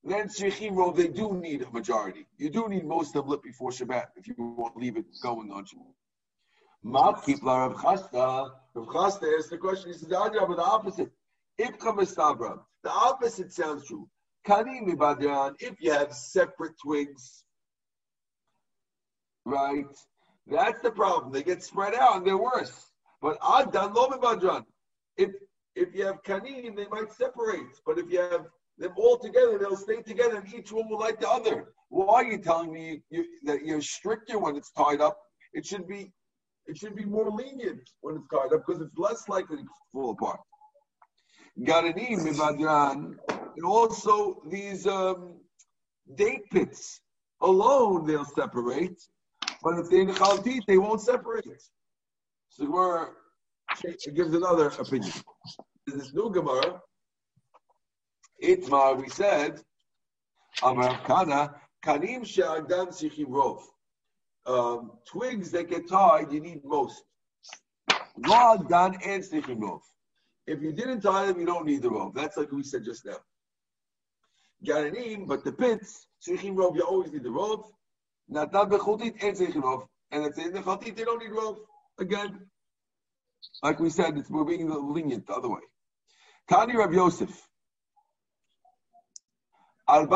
[0.04, 2.26] then Rov, they do need a majority.
[2.38, 5.52] You do need most of them before Shabbat if you want to leave it going
[5.52, 5.94] on Shabbat.
[6.86, 8.52] Ma'kipla Rav Chisda.
[8.74, 11.12] Rav Chisda asks the question, he says, but the opposite.
[11.60, 12.60] Ipcha Mestabra.
[12.84, 14.08] The opposite sounds true.
[14.48, 17.44] Kanim Ibadran, if you have separate twigs,
[19.46, 19.86] right?
[20.48, 21.34] That's the problem.
[21.34, 22.92] They get spread out and they're worse.
[23.22, 24.64] But Adan Lo.
[25.18, 25.32] If
[25.76, 27.80] if you have kanim, they might separate.
[27.86, 28.46] But if you have
[28.80, 31.74] them all together, they'll stay together, and each one will like the other.
[31.90, 35.18] Why are you telling me you, that you're stricter when it's tied up?
[35.54, 36.12] It should be,
[36.68, 40.12] it should be more lenient when it's tied up because it's less likely to fall
[40.12, 40.40] apart.
[41.62, 45.40] Garanim Mibadran, and also these um,
[46.16, 47.02] date pits
[47.42, 49.02] alone they'll separate,
[49.64, 51.62] but if they're in chaltit, they won't separate.
[52.50, 53.10] So Gemara
[54.16, 55.14] gives another opinion.
[55.86, 56.82] This new Gemara
[58.44, 59.62] Itmar, we said,
[60.64, 63.62] Amar Kana, Kanim She'agdan Sichim Rov.
[64.46, 67.04] Um, twigs that get tied, you need most.
[68.26, 69.82] Log dan and Sichim Rov.
[70.48, 72.16] If you didn't tie them, you don't need the rov.
[72.16, 73.18] That's like we said just now.
[74.66, 77.66] Garanim, but the pits, Sichim Rov, you always need the rov.
[78.28, 79.86] Natan Bechutit and Sichim Rov.
[80.12, 81.58] And they're in the Chaltit, they don't need Rov.
[82.00, 82.48] Again,
[83.62, 85.62] like we said, it's, we're being lenient the other way.
[86.50, 87.49] Kani Rav Yosef.
[89.92, 90.08] And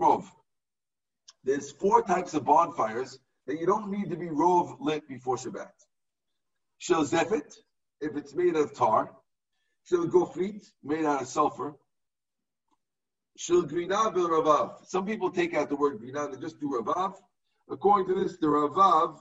[0.00, 0.24] Rov.
[1.44, 5.70] There's four types of bonfires that you don't need to be Rov lit before Shabbat.
[6.78, 7.54] Shel Zefet,
[8.00, 9.12] if it's made of tar.
[9.84, 11.76] Shel Gofrit, made out of sulfur.
[13.36, 14.86] Shel Grina Ravav.
[14.86, 17.14] Some people take out the word Grina, they just do Ravav.
[17.70, 19.20] According to this, the Ravav,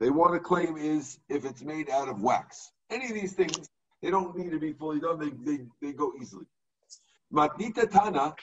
[0.00, 2.72] they want to claim is if it's made out of wax.
[2.90, 3.70] Any of these things,
[4.02, 6.46] they don't need to be fully done, they, they, they go easily.
[7.32, 8.34] Matnita Tana,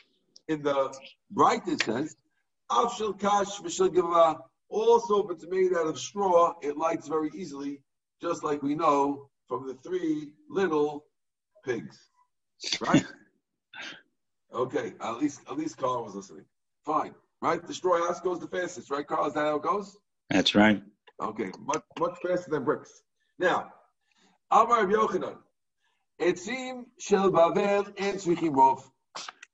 [0.47, 0.95] in the
[1.33, 2.15] Braita it says,
[2.71, 4.39] Afshel Kash Vishel
[4.69, 7.81] Also, if it's made out of straw, it lights very easily,
[8.21, 11.05] just like we know from the three little
[11.65, 11.97] pigs.
[12.81, 13.05] Right?
[14.53, 16.45] okay, at least at least Carl was listening.
[16.85, 17.13] Fine.
[17.41, 17.65] Right?
[17.65, 19.27] The straw house goes the fastest, right, Carl?
[19.27, 19.97] Is that how it goes?
[20.29, 20.81] That's right.
[21.21, 23.03] Okay, much much faster than bricks.
[23.39, 23.71] Now,
[24.51, 25.37] Amar Yochanan.
[26.19, 28.83] Seems Shel Bavel and Tzrichim Rov.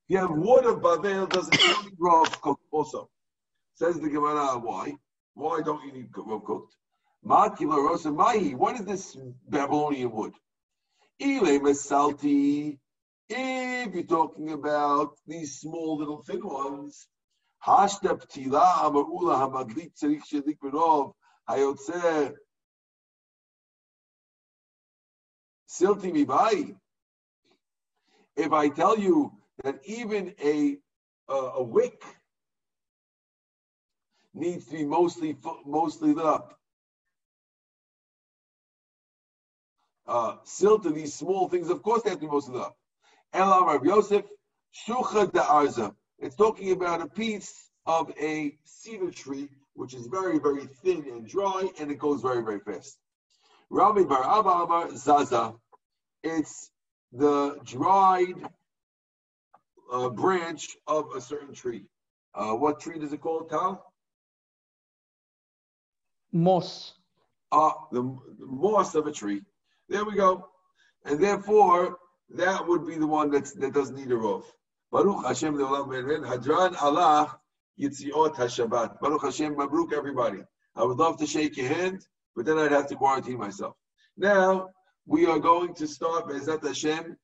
[0.08, 3.10] You have wood of Bavel doesn't need Rov cooked also.
[3.76, 4.95] Says the Gemara, why?
[5.34, 6.76] Why don't you need Rov cooked?
[7.26, 8.56] Makila Rosa Mahi.
[8.56, 10.34] What is this Babylonian wood?
[11.21, 12.78] Ile Mesalti.
[13.30, 17.08] If you're talking about these small little thin ones,
[17.65, 21.13] Hashta Ptila Amarula Hamadlik Tzarich Shelik Rov
[21.49, 22.36] Hayotze
[25.73, 26.75] Silti Mibai.
[28.36, 29.31] If I tell you
[29.63, 30.77] that even a
[31.29, 32.03] a, a wick
[34.33, 36.59] needs to be mostly mostly lit up.
[40.05, 42.77] Uh, silt of these small things, of course, they have to be mostly lit up.
[43.33, 44.25] Elam Rav Yosef,
[44.75, 45.95] Shucha de Arza.
[46.19, 51.27] It's talking about a piece of a cedar tree, which is very, very thin and
[51.27, 52.97] dry, and it goes very, very fast.
[53.69, 55.55] Rabbi Bar Abba Zaza.
[56.23, 56.71] It's
[57.12, 58.36] the dried
[59.91, 61.86] uh, branch of a certain tree.
[62.33, 63.86] Uh, what tree does it call, Tal?
[66.31, 66.93] Moss.
[67.51, 68.01] Uh, the,
[68.39, 69.41] the moss of a tree.
[69.89, 70.47] There we go.
[71.05, 71.97] And therefore,
[72.29, 74.45] that would be the one that's, that doesn't need a roof.
[74.91, 77.38] Baruch Hashem Le'olam Be'emen, Hadran Allah
[77.79, 78.99] Yitziot HaShabbat.
[78.99, 80.39] Baruch Hashem, Mabruk everybody.
[80.75, 82.05] I would love to shake your hand,
[82.36, 83.75] but then I'd have to quarantine myself.
[84.17, 84.69] Now,
[85.05, 87.17] we are going to start Be'ezat Hashem,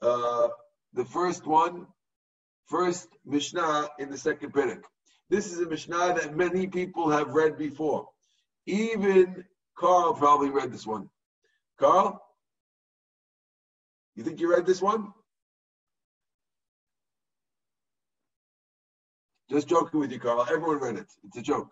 [0.00, 0.48] uh,
[0.94, 1.86] the first one,
[2.66, 4.82] first Mishnah in the second Perek.
[5.30, 8.08] This is a Mishnah that many people have read before.
[8.66, 9.44] Even
[9.76, 11.08] Carl probably read this one.
[11.78, 12.20] Carl?
[14.14, 15.12] You think you read this one?
[19.50, 20.46] Just joking with you, Carl.
[20.50, 21.06] Everyone read it.
[21.24, 21.70] It's a joke.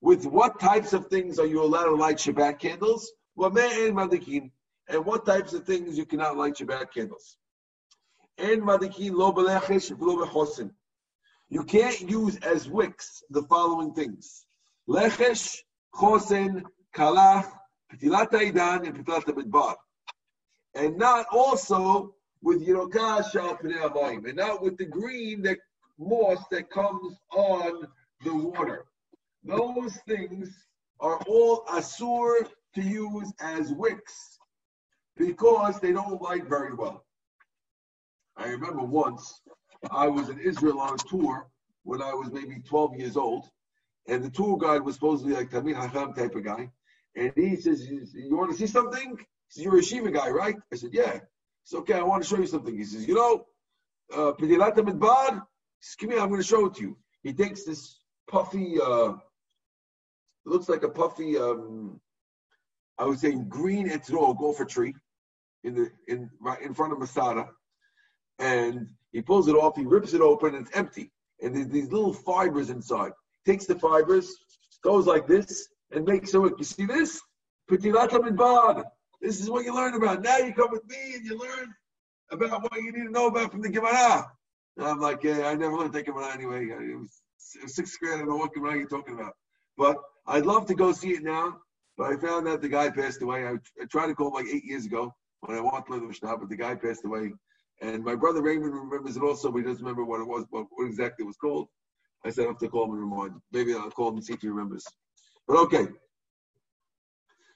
[0.00, 3.12] With what types of things are you allowed to light Shabbat candles?
[4.90, 7.36] And what types of things you cannot light Shabbat candles?
[11.50, 14.46] You can't use as wicks the following things.
[14.88, 15.58] Lechesh,
[15.98, 17.50] chosen, kalach,
[17.92, 19.74] petilat aidan, and petilat midbar.
[20.74, 25.58] And not also with Yerokah Shal and not with the green that
[25.98, 27.88] moss that comes on
[28.24, 28.84] the water.
[29.44, 30.50] Those things
[31.00, 34.38] are all asur to use as wicks
[35.16, 37.04] because they don't light very well.
[38.36, 39.40] I remember once
[39.90, 41.48] I was in Israel on a tour
[41.82, 43.46] when I was maybe 12 years old,
[44.06, 46.70] and the tour guide was supposed to be like Tamid Hacham type of guy,
[47.16, 50.56] and he says, "You want to see something?" He says, "You're a Shiva guy, right?"
[50.72, 51.20] I said, "Yeah."
[51.64, 52.76] So okay, I want to show you something.
[52.76, 53.46] He says, "You know,
[54.12, 55.40] uh, Pedilat Midbar." He
[55.80, 59.14] says, "Come here, I'm going to show it to you." He takes this puffy, uh,
[60.48, 62.00] it looks like a puffy, um,
[62.98, 64.94] I would say green etrog, gopher tree,
[65.62, 67.48] in the in right in front of Masada,
[68.38, 69.76] and he pulls it off.
[69.76, 71.10] He rips it open, and it's empty,
[71.42, 73.12] and there's these little fibers inside.
[73.44, 74.34] Takes the fibers,
[74.82, 76.40] goes like this, and makes it.
[76.58, 77.20] You see this?
[77.68, 77.84] This
[79.40, 80.22] is what you learn about.
[80.22, 81.74] Now you come with me and you learn
[82.30, 84.26] about what you need to know about from the Gemara.
[84.78, 86.64] And I'm like, yeah, I never learned that Gemara anyway.
[86.66, 87.20] It was
[87.66, 88.14] sixth grade.
[88.14, 89.34] I don't know what Gemara you're talking about.
[89.76, 91.56] But I'd love to go see it now.
[91.96, 93.44] But I found out the guy passed away.
[93.44, 96.06] I, I tried to call him like eight years ago when I wanted to the
[96.06, 97.32] Mishnah, but the guy passed away.
[97.82, 100.66] And my brother Raymond remembers it also, but he doesn't remember what it was, what,
[100.70, 101.66] what exactly it was called.
[102.24, 103.32] I said I have to call him and remind.
[103.52, 104.86] Maybe I'll call him and see if he remembers.
[105.48, 105.86] But okay.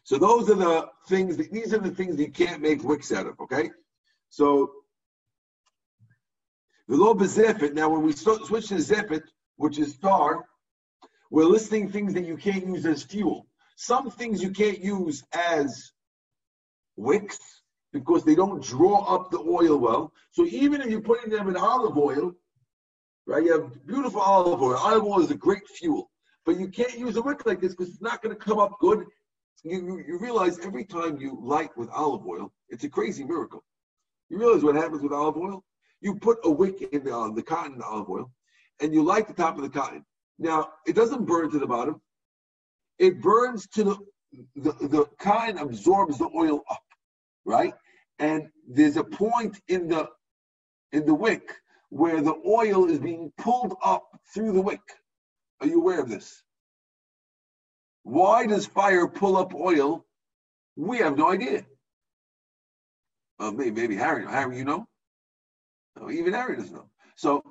[0.04, 1.36] So those are the things.
[1.36, 3.38] That, these are the things you can't make wicks out of.
[3.40, 3.70] Okay.
[4.30, 4.72] So
[6.88, 7.74] The low bezefet.
[7.74, 9.22] Now, when we switch to zefet,
[9.56, 10.44] which is tar,
[11.32, 13.46] we're listing things that you can't use as fuel.
[13.76, 15.92] Some things you can't use as
[16.96, 17.38] wicks
[17.90, 20.12] because they don't draw up the oil well.
[20.30, 22.34] So even if you're putting them in olive oil,
[23.26, 23.42] right?
[23.42, 24.76] You have beautiful olive oil.
[24.76, 26.10] Olive oil is a great fuel,
[26.44, 28.78] but you can't use a wick like this because it's not going to come up
[28.78, 29.06] good.
[29.64, 33.64] You, you, realize every time you light with olive oil, it's a crazy miracle.
[34.28, 35.64] You realize what happens with olive oil?
[36.02, 38.30] You put a wick in the, uh, the cotton olive oil,
[38.80, 40.04] and you light the top of the cotton.
[40.38, 42.00] Now it doesn't burn to the bottom;
[42.98, 43.96] it burns to the
[44.56, 46.82] the, the cotton absorbs the oil up,
[47.44, 47.74] right?
[48.18, 50.08] And there's a point in the
[50.92, 51.54] in the wick
[51.90, 54.80] where the oil is being pulled up through the wick.
[55.60, 56.42] Are you aware of this?
[58.02, 60.04] Why does fire pull up oil?
[60.76, 61.66] We have no idea.
[63.38, 64.26] Uh, maybe, maybe Harry.
[64.26, 64.86] Harry, you know?
[65.98, 66.88] No, even Harry doesn't know.
[67.16, 67.42] So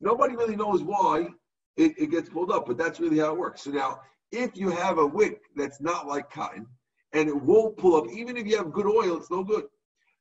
[0.00, 1.28] nobody really knows why
[1.76, 3.62] it, it gets pulled up, but that's really how it works.
[3.62, 4.00] So now,
[4.32, 6.66] if you have a wick that's not like cotton
[7.12, 9.64] and it won't pull up, even if you have good oil, it's no good.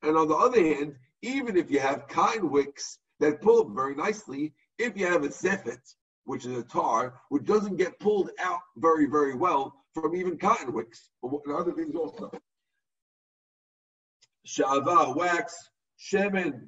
[0.03, 3.95] And on the other hand, even if you have cotton wicks that pull up very
[3.95, 5.80] nicely, if you have a sefet,
[6.26, 10.74] which is a tar, which doesn't get pulled out very, very well from even cotton
[10.74, 12.32] wicks, and other things also.
[14.45, 16.68] Shava, wax, shemen,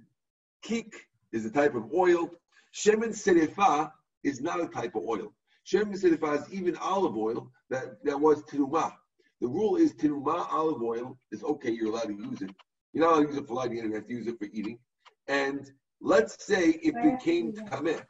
[0.64, 0.94] kik
[1.32, 2.30] is a type of oil.
[2.74, 3.92] Shemen serifa
[4.28, 5.34] is not a type of oil.
[5.66, 8.94] Serifa is even olive oil that, that was tinuma.
[9.42, 12.52] The rule is tinuma olive oil is okay, you're allowed to use it.
[12.94, 14.80] You're not allowed to use it for lighting, you have to use it for eating.
[15.28, 15.72] And
[16.02, 18.04] let's say it became tameh.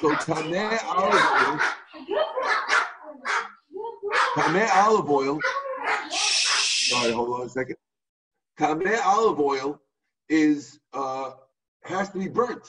[0.00, 1.58] So tameh olive oil,
[4.36, 5.40] tameh olive oil.
[6.10, 7.76] Sorry, hold on a second.
[8.58, 9.80] Tameh olive oil
[10.28, 11.32] is uh,
[11.84, 12.66] has to be burnt.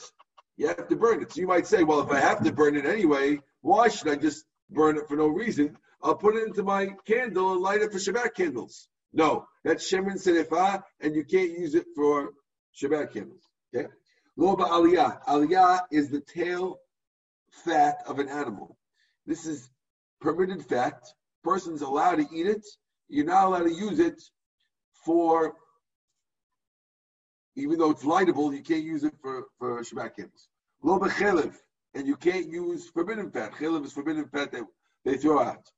[0.58, 1.32] You have to burn it.
[1.32, 4.16] So you might say, well, if I have to burn it anyway, why should I
[4.16, 5.78] just burn it for no reason?
[6.02, 8.88] I'll put it into my candle and light it for Shabbat candles.
[9.12, 12.32] No, that's Shemin Serifah, and you can't use it for
[12.76, 13.42] Shabbat candles.
[13.74, 13.86] Okay?
[14.36, 15.24] Loba aliyah.
[15.26, 16.78] Aliyah is the tail
[17.64, 18.76] fat of an animal.
[19.26, 19.70] This is
[20.20, 21.00] permitted fat.
[21.44, 22.66] Person's allowed to eat it.
[23.08, 24.20] You're not allowed to use it
[25.04, 25.54] for,
[27.58, 30.48] even though it's lightable, you can't use it for, for Shabbat candles.
[30.84, 31.54] Loba chelev.
[31.94, 33.52] And you can't use forbidden fat.
[33.52, 34.62] Chelev is forbidden fat that
[35.04, 35.68] they throw out.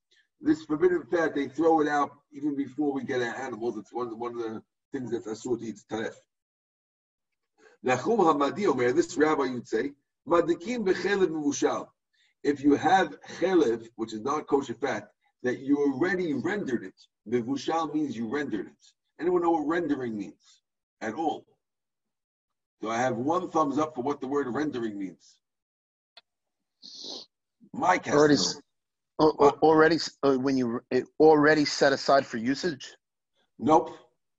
[0.40, 3.78] This forbidden fat, they throw it out even before we get our animals.
[3.78, 4.62] It's one, one of the
[4.92, 6.14] things that Asur to eat taref.
[7.84, 9.92] Nachum Hamadi Omer, this rabbi would say,
[10.28, 11.86] Madikim b'chelev muvushal.
[12.42, 15.08] If you have chelev, which is not kosher fat,
[15.42, 16.94] that you already rendered it.
[17.26, 18.86] Mivushal means you rendered it.
[19.18, 20.62] Anyone know what rendering means
[21.00, 21.46] at all?
[22.80, 25.36] Do I have one thumbs up for what the word rendering means?
[27.72, 28.36] Mike has Already,
[29.18, 32.96] uh, uh, already, uh, when you it already set aside for usage.
[33.58, 33.90] Nope.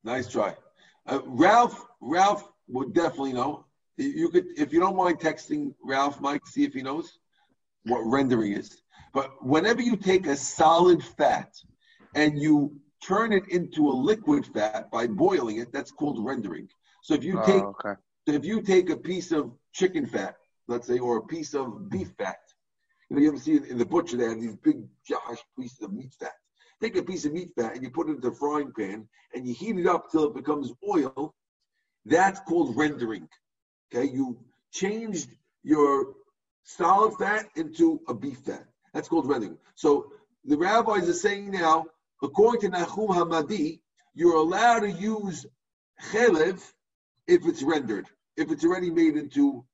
[0.04, 0.58] Nice try.
[1.06, 3.66] Uh, Ralph, Ralph would definitely know.
[3.98, 7.20] You- You could, if you don't mind texting Ralph, Mike, see if he knows
[7.86, 8.82] what rendering is.
[9.14, 11.54] But whenever you take a solid fat
[12.16, 16.68] and you turn it into a liquid fat by boiling it, that's called rendering.
[17.04, 17.94] So if you Oh, take, okay.
[18.36, 20.36] If you take a piece of chicken fat,
[20.68, 22.40] let's say, or a piece of beef fat,
[23.10, 25.92] you know, you ever see in the butcher they have these big josh pieces of
[25.92, 26.34] meat fat.
[26.82, 29.48] Take a piece of meat fat and you put it into a frying pan and
[29.48, 31.36] you heat it up till it becomes oil.
[32.06, 33.28] That's called rendering.
[33.94, 34.40] Okay, you
[34.72, 35.30] changed
[35.64, 36.14] your
[36.64, 38.66] solid fat into a beef fat.
[38.94, 39.58] That's called rendering.
[39.76, 40.14] So
[40.46, 41.86] the rabbis are saying now,
[42.24, 43.82] according to Nahum Hamadi,
[44.14, 45.46] you're allowed to use
[46.12, 46.62] chelev
[47.28, 48.08] if it's rendered,
[48.38, 49.66] if it's already made into.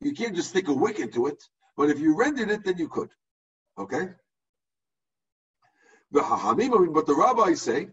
[0.00, 1.42] You can't just stick a wick into it,
[1.76, 3.08] but if you rendered it, then you could.
[3.76, 4.10] Okay.
[6.12, 7.88] But the rabbis say,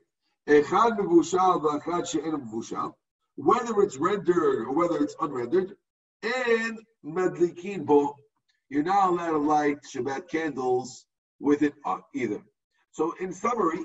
[3.35, 5.75] whether it's rendered or whether it's unrendered,
[6.23, 8.15] and medlikin bo,
[8.69, 11.05] you're not allowed to light Shabbat candles
[11.39, 12.41] with it uh, either.
[12.91, 13.81] So, in summary,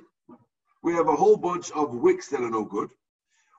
[0.83, 2.91] we have a whole bunch of wicks that are no good.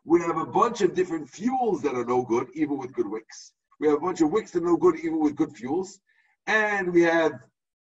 [0.03, 3.53] We have a bunch of different fuels that are no good, even with good wicks.
[3.79, 5.99] We have a bunch of wicks that are no good, even with good fuels.
[6.47, 7.33] And we have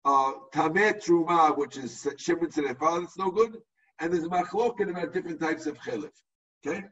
[0.05, 3.57] uh, Truma, which is Shemin father, that's no good.
[3.99, 6.11] And there's Machlokin about different types of Chelif.
[6.67, 6.85] Okay?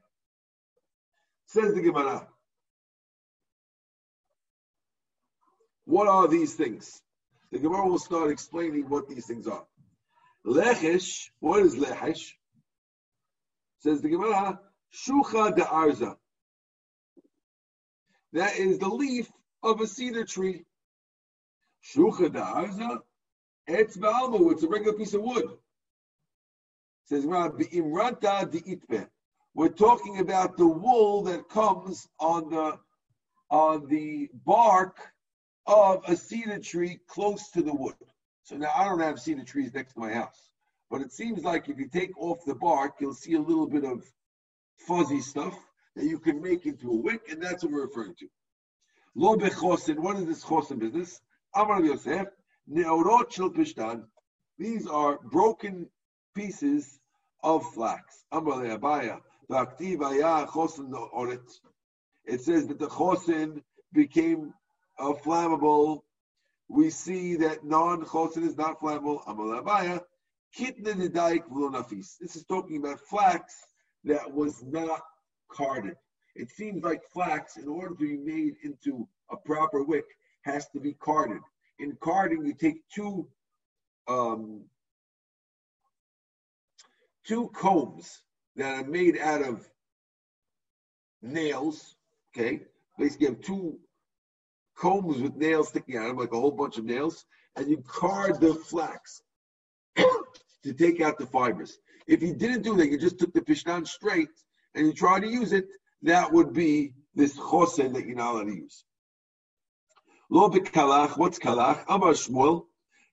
[1.47, 2.29] Says the Gemara.
[5.85, 7.01] What are these things?
[7.51, 9.65] The Gemara will start explaining what these things are.
[10.45, 12.33] Lechesh, what is Lechesh?
[13.79, 14.61] Says the Gemara,
[14.93, 16.17] Shucha de Arza.
[18.33, 19.31] That is the leaf
[19.63, 20.65] of a cedar tree.
[21.83, 23.03] Shucha da'arza,
[23.69, 25.57] etz ba'almo, it's a regular piece of wood.
[27.05, 29.09] Says Rabbi Imrata itbe.
[29.55, 32.79] We're talking about the wool that comes on the
[33.51, 34.99] on the bark
[35.67, 37.95] of a cedar tree close to the wood.
[38.43, 40.51] So now I don't have cedar trees next to my house,
[40.91, 43.85] but it seems like if you take off the bark, you'll see a little bit
[43.85, 44.05] of
[44.79, 45.57] fuzzy stuff
[45.97, 48.27] that you can make into a wick, and that's what we're referring to.
[49.15, 51.21] Lo bechosin, what is this chosin business?
[51.55, 52.29] Amar Yosef,
[52.71, 54.05] neorot shel pishtan.
[54.59, 55.89] These are broken
[56.35, 57.01] pieces
[57.43, 58.25] of flax.
[58.33, 59.21] Amar Abaya,
[59.51, 59.99] v'aktiv
[60.49, 61.51] chosin oret.
[62.25, 63.63] It says that the chosin
[63.93, 64.53] became
[64.99, 66.03] uh, flammable.
[66.69, 69.23] We see that non-chosin is not flammable.
[69.27, 70.01] Amar Abaya,
[70.57, 72.19] kitne nedaik nafis.
[72.21, 73.55] This is talking about flax
[74.05, 75.03] that was not
[75.51, 75.97] carded.
[76.35, 80.05] It seems like flax, in order to be made into a proper wick,
[80.43, 81.43] has to be carded.
[81.79, 83.29] In carding, you take two
[84.07, 84.65] um,
[87.27, 88.23] two combs
[88.57, 89.69] that are made out of
[91.23, 91.97] nails.
[92.35, 92.63] Okay,
[92.99, 93.79] basically, you have two
[94.77, 97.25] combs with nails sticking out of them, like a whole bunch of nails,
[97.57, 99.23] and you card the flax
[99.97, 101.79] to take out the fibers.
[102.09, 104.31] If you didn't do that, you just took the pishtan straight
[104.75, 105.67] and you try to use it,
[106.03, 108.85] that would be this chosen that you're not allowed to use.
[110.31, 111.85] Lo kalach, what's kalach?
[111.87, 112.65] Amar Shmuel,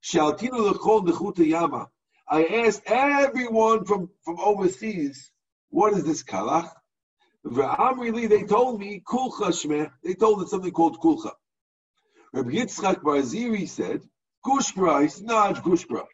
[0.02, 1.90] shaltinu lechol nechuta yama.
[2.28, 5.30] I asked everyone from, from overseas,
[5.70, 6.72] what is this kalach?
[7.46, 9.92] Amrili, they told me, kulcha shmeh.
[10.04, 11.32] They told it something called kulcha.
[12.34, 14.02] Rabbi Yitzchak Barziri said.
[14.46, 16.06] He said, no, it's gushbra.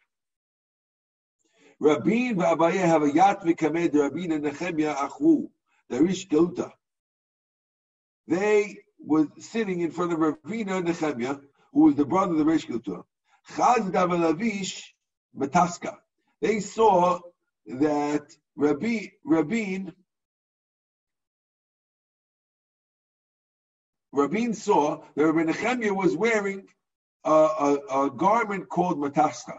[1.82, 5.50] Rabin v'Abaye have a yat v'kamed Rabin and Nehemiah achu,
[5.88, 6.70] the Rish Gilta.
[8.28, 11.38] They were sitting in front of Rabina Nehemiah,
[11.72, 13.02] who was the brother of the Rish Gilta.
[13.50, 14.92] Chaz Davalavish
[15.36, 15.96] Mataska.
[16.40, 17.18] They saw
[17.66, 19.92] that Rabbi, Rabin
[24.54, 26.68] saw that Rabbi Nehemiah was wearing
[27.24, 29.58] a, a, a garment called Mataska.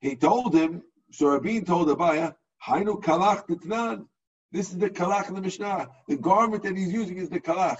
[0.00, 2.34] He told him, so Rabin told Abaya,
[2.66, 4.06] Hainu kalach titnan.
[4.52, 5.88] This is the kalach in the Mishnah.
[6.08, 7.78] The garment that he's using is the kalach.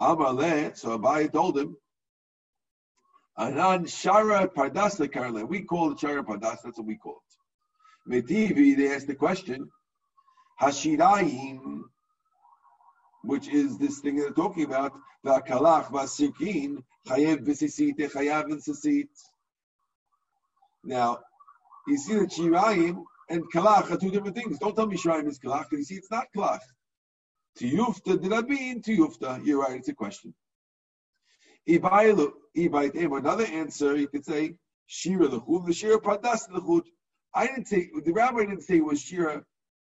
[0.00, 1.76] Amaleh, so Abaya told him,
[3.36, 5.46] Anan shara pardas lekarle.
[5.46, 6.58] We call it shara pardas.
[6.62, 7.22] That's what we call
[8.06, 8.26] it.
[8.26, 9.70] Metivi, they asked the question,
[10.60, 11.82] Hashirayim,
[13.22, 14.92] which is this thing they're talking about,
[15.24, 19.08] kalach vasikin chayev b'sisit chayav b'sisit.
[20.82, 21.20] Now,
[21.86, 24.58] you see that Shirayim and Kalach are two different things.
[24.58, 26.60] Don't tell me Shirayim is Kalach, because you see it's not Kalach.
[27.58, 29.44] Tiyufta did I mean Tiyufta?
[29.44, 30.34] You're right, it's a question.
[31.66, 34.54] Another answer, you could say
[34.86, 36.82] Shira Lechud, the Shira Pardas Lechud.
[37.34, 39.44] I didn't say, the rabbi didn't say it was Shira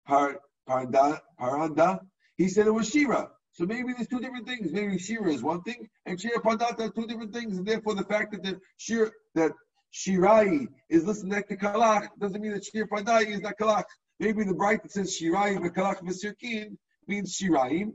[0.07, 2.01] par, parda, Paranda.
[2.37, 3.30] He said it was Shira.
[3.53, 4.72] So maybe there's two different things.
[4.72, 8.05] Maybe Shira is one thing, and Shira Pardat are two different things, and therefore the
[8.05, 9.53] fact that the Shira that
[9.95, 13.84] Shirai is listening to Kalach doesn't mean that Shir Padai is not Kalach.
[14.18, 16.76] Maybe the Braita that says Shirai Kalach V'Sirkin
[17.07, 17.92] means Shiraim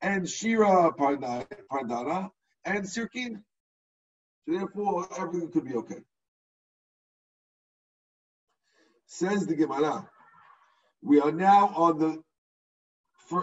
[0.00, 2.30] and Shira Pardana
[2.64, 3.42] and Sirkin.
[4.46, 6.02] So therefore, everything could be okay.
[9.06, 10.08] Says the Gemara.
[11.02, 12.22] We are now on the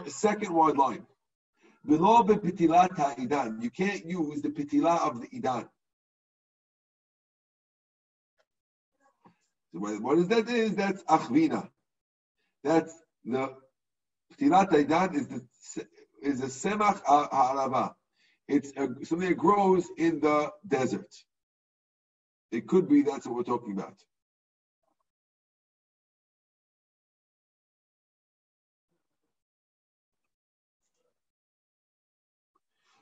[0.10, 1.06] second wide line.
[1.86, 1.98] You
[3.70, 5.70] can't use the pitilah of the idan.
[9.72, 10.50] What is that?
[10.50, 11.70] Is that's achvina.
[12.64, 12.94] That's
[13.24, 13.56] the
[14.40, 15.46] ptilat aidan is the
[16.22, 17.94] is a semach ha'arava.
[18.48, 21.14] It's a, something that grows in the desert.
[22.52, 23.96] It could be that's what we're talking about.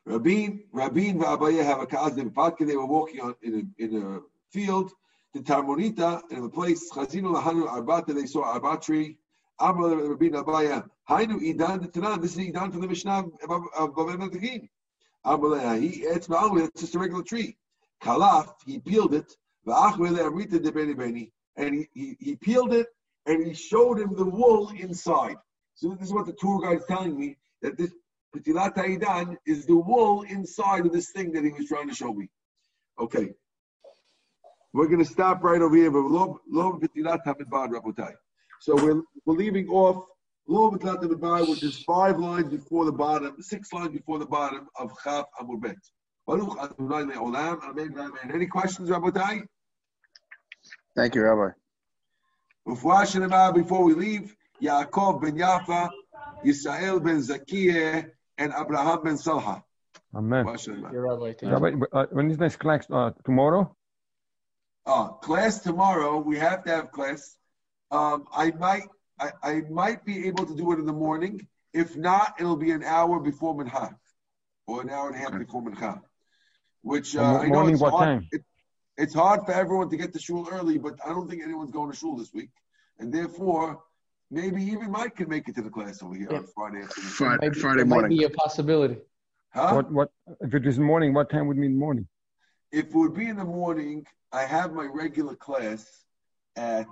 [0.06, 2.34] Rabin, Rabin and Abaye have a kazdim
[2.66, 4.20] They were walking on in a, in a
[4.52, 4.92] field
[5.38, 9.18] the Tarmonita in the place Chazinu Lahanu Arbata, they saw Arbat tree.
[9.60, 12.22] Amr Rabbi Abaya, Hainu Idan the Tanan.
[12.22, 13.26] This is Idan from the Mishnah
[13.76, 14.70] of Bavim Tegin.
[15.26, 17.58] Amr he it's it's just a regular tree.
[18.04, 19.36] Kalaf, he peeled it.
[19.68, 22.88] Amrita de Beni Beni, and he, he, he peeled it
[23.26, 25.36] and he showed him the wool inside.
[25.76, 27.92] So this is what the tour guide is telling me that this
[28.36, 32.14] Petilat Idan is the wool inside of this thing that he was trying to show
[32.14, 32.30] me.
[33.00, 33.34] Okay.
[34.74, 35.92] We're going to stop right over here.
[38.60, 40.06] So we're, we're leaving off
[40.48, 44.68] Lo B'Tlat B'Bai, which is five lines before the bottom, six lines before the bottom
[44.80, 45.76] of Chaf Amud Bet.
[46.26, 47.64] Baruch Adonai Le'olam.
[47.64, 47.94] Amen.
[47.98, 48.32] Amen.
[48.34, 49.44] Any questions, Rabotai?
[50.96, 51.54] Thank you, Rabbi.
[52.66, 53.06] Before
[53.54, 55.90] before we leave, Yaakov ben Yafa,
[56.46, 59.64] Yisrael ben Zakiyeh, and Abraham ben Salha.
[60.16, 60.44] Amen.
[60.44, 60.88] Before Hashem.
[60.92, 61.34] Your rabbi.
[61.34, 61.50] Thank you.
[61.50, 62.86] Rabbi, uh, when is next class?
[62.92, 63.76] Uh, tomorrow?
[64.88, 66.18] Uh, class tomorrow.
[66.18, 67.36] We have to have class.
[67.92, 68.84] Um, I might,
[69.20, 71.46] I, I might be able to do it in the morning.
[71.74, 73.94] If not, it'll be an hour before Mincha,
[74.66, 76.00] or an hour and a half before Mincha.
[76.84, 78.06] Which uh, Mo- I know morning, it's what hard.
[78.06, 78.28] time?
[78.32, 78.46] It,
[78.98, 81.92] it's hard for everyone to get to shul early, but I don't think anyone's going
[81.92, 82.52] to shul this week,
[82.98, 83.84] and therefore,
[84.32, 87.10] maybe even Mike can make it to the class over here on Friday afternoon.
[87.10, 88.18] Friday, Might Friday it might morning.
[88.18, 88.98] be a possibility.
[89.50, 89.76] Huh?
[89.76, 89.92] What?
[89.92, 90.12] What?
[90.40, 92.08] If it is morning, what time would mean morning?
[92.72, 95.86] If it would be in the morning, I have my regular class
[96.56, 96.88] at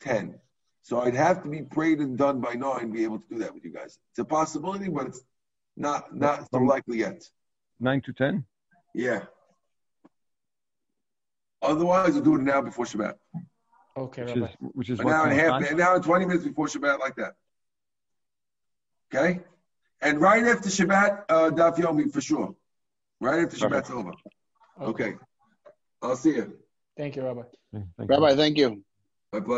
[0.00, 0.38] 10.
[0.82, 3.54] So I'd have to be prayed and done by 9 be able to do that
[3.54, 3.98] with you guys.
[4.10, 5.20] It's a possibility, but it's
[5.76, 7.22] not not so likely yet.
[7.78, 8.44] Nine to ten.
[8.94, 9.24] Yeah.
[11.62, 13.14] Otherwise, we'll do it now before Shabbat.
[13.96, 14.46] Okay, Which Rabbi.
[14.46, 15.74] is which is An hour and a half, time?
[15.74, 17.34] an hour and 20 minutes before Shabbat, like that.
[19.12, 19.40] Okay?
[20.00, 22.54] And right after Shabbat, uh, Daf Yomi for sure.
[23.20, 24.12] Right after Shabbat's over.
[24.80, 25.14] Okay.
[26.02, 26.56] I'll see you.
[26.96, 27.40] Thank you, Rabbi.
[27.40, 28.16] Okay, thank you.
[28.16, 28.82] Rabbi, thank you.
[29.32, 29.56] My pleasure.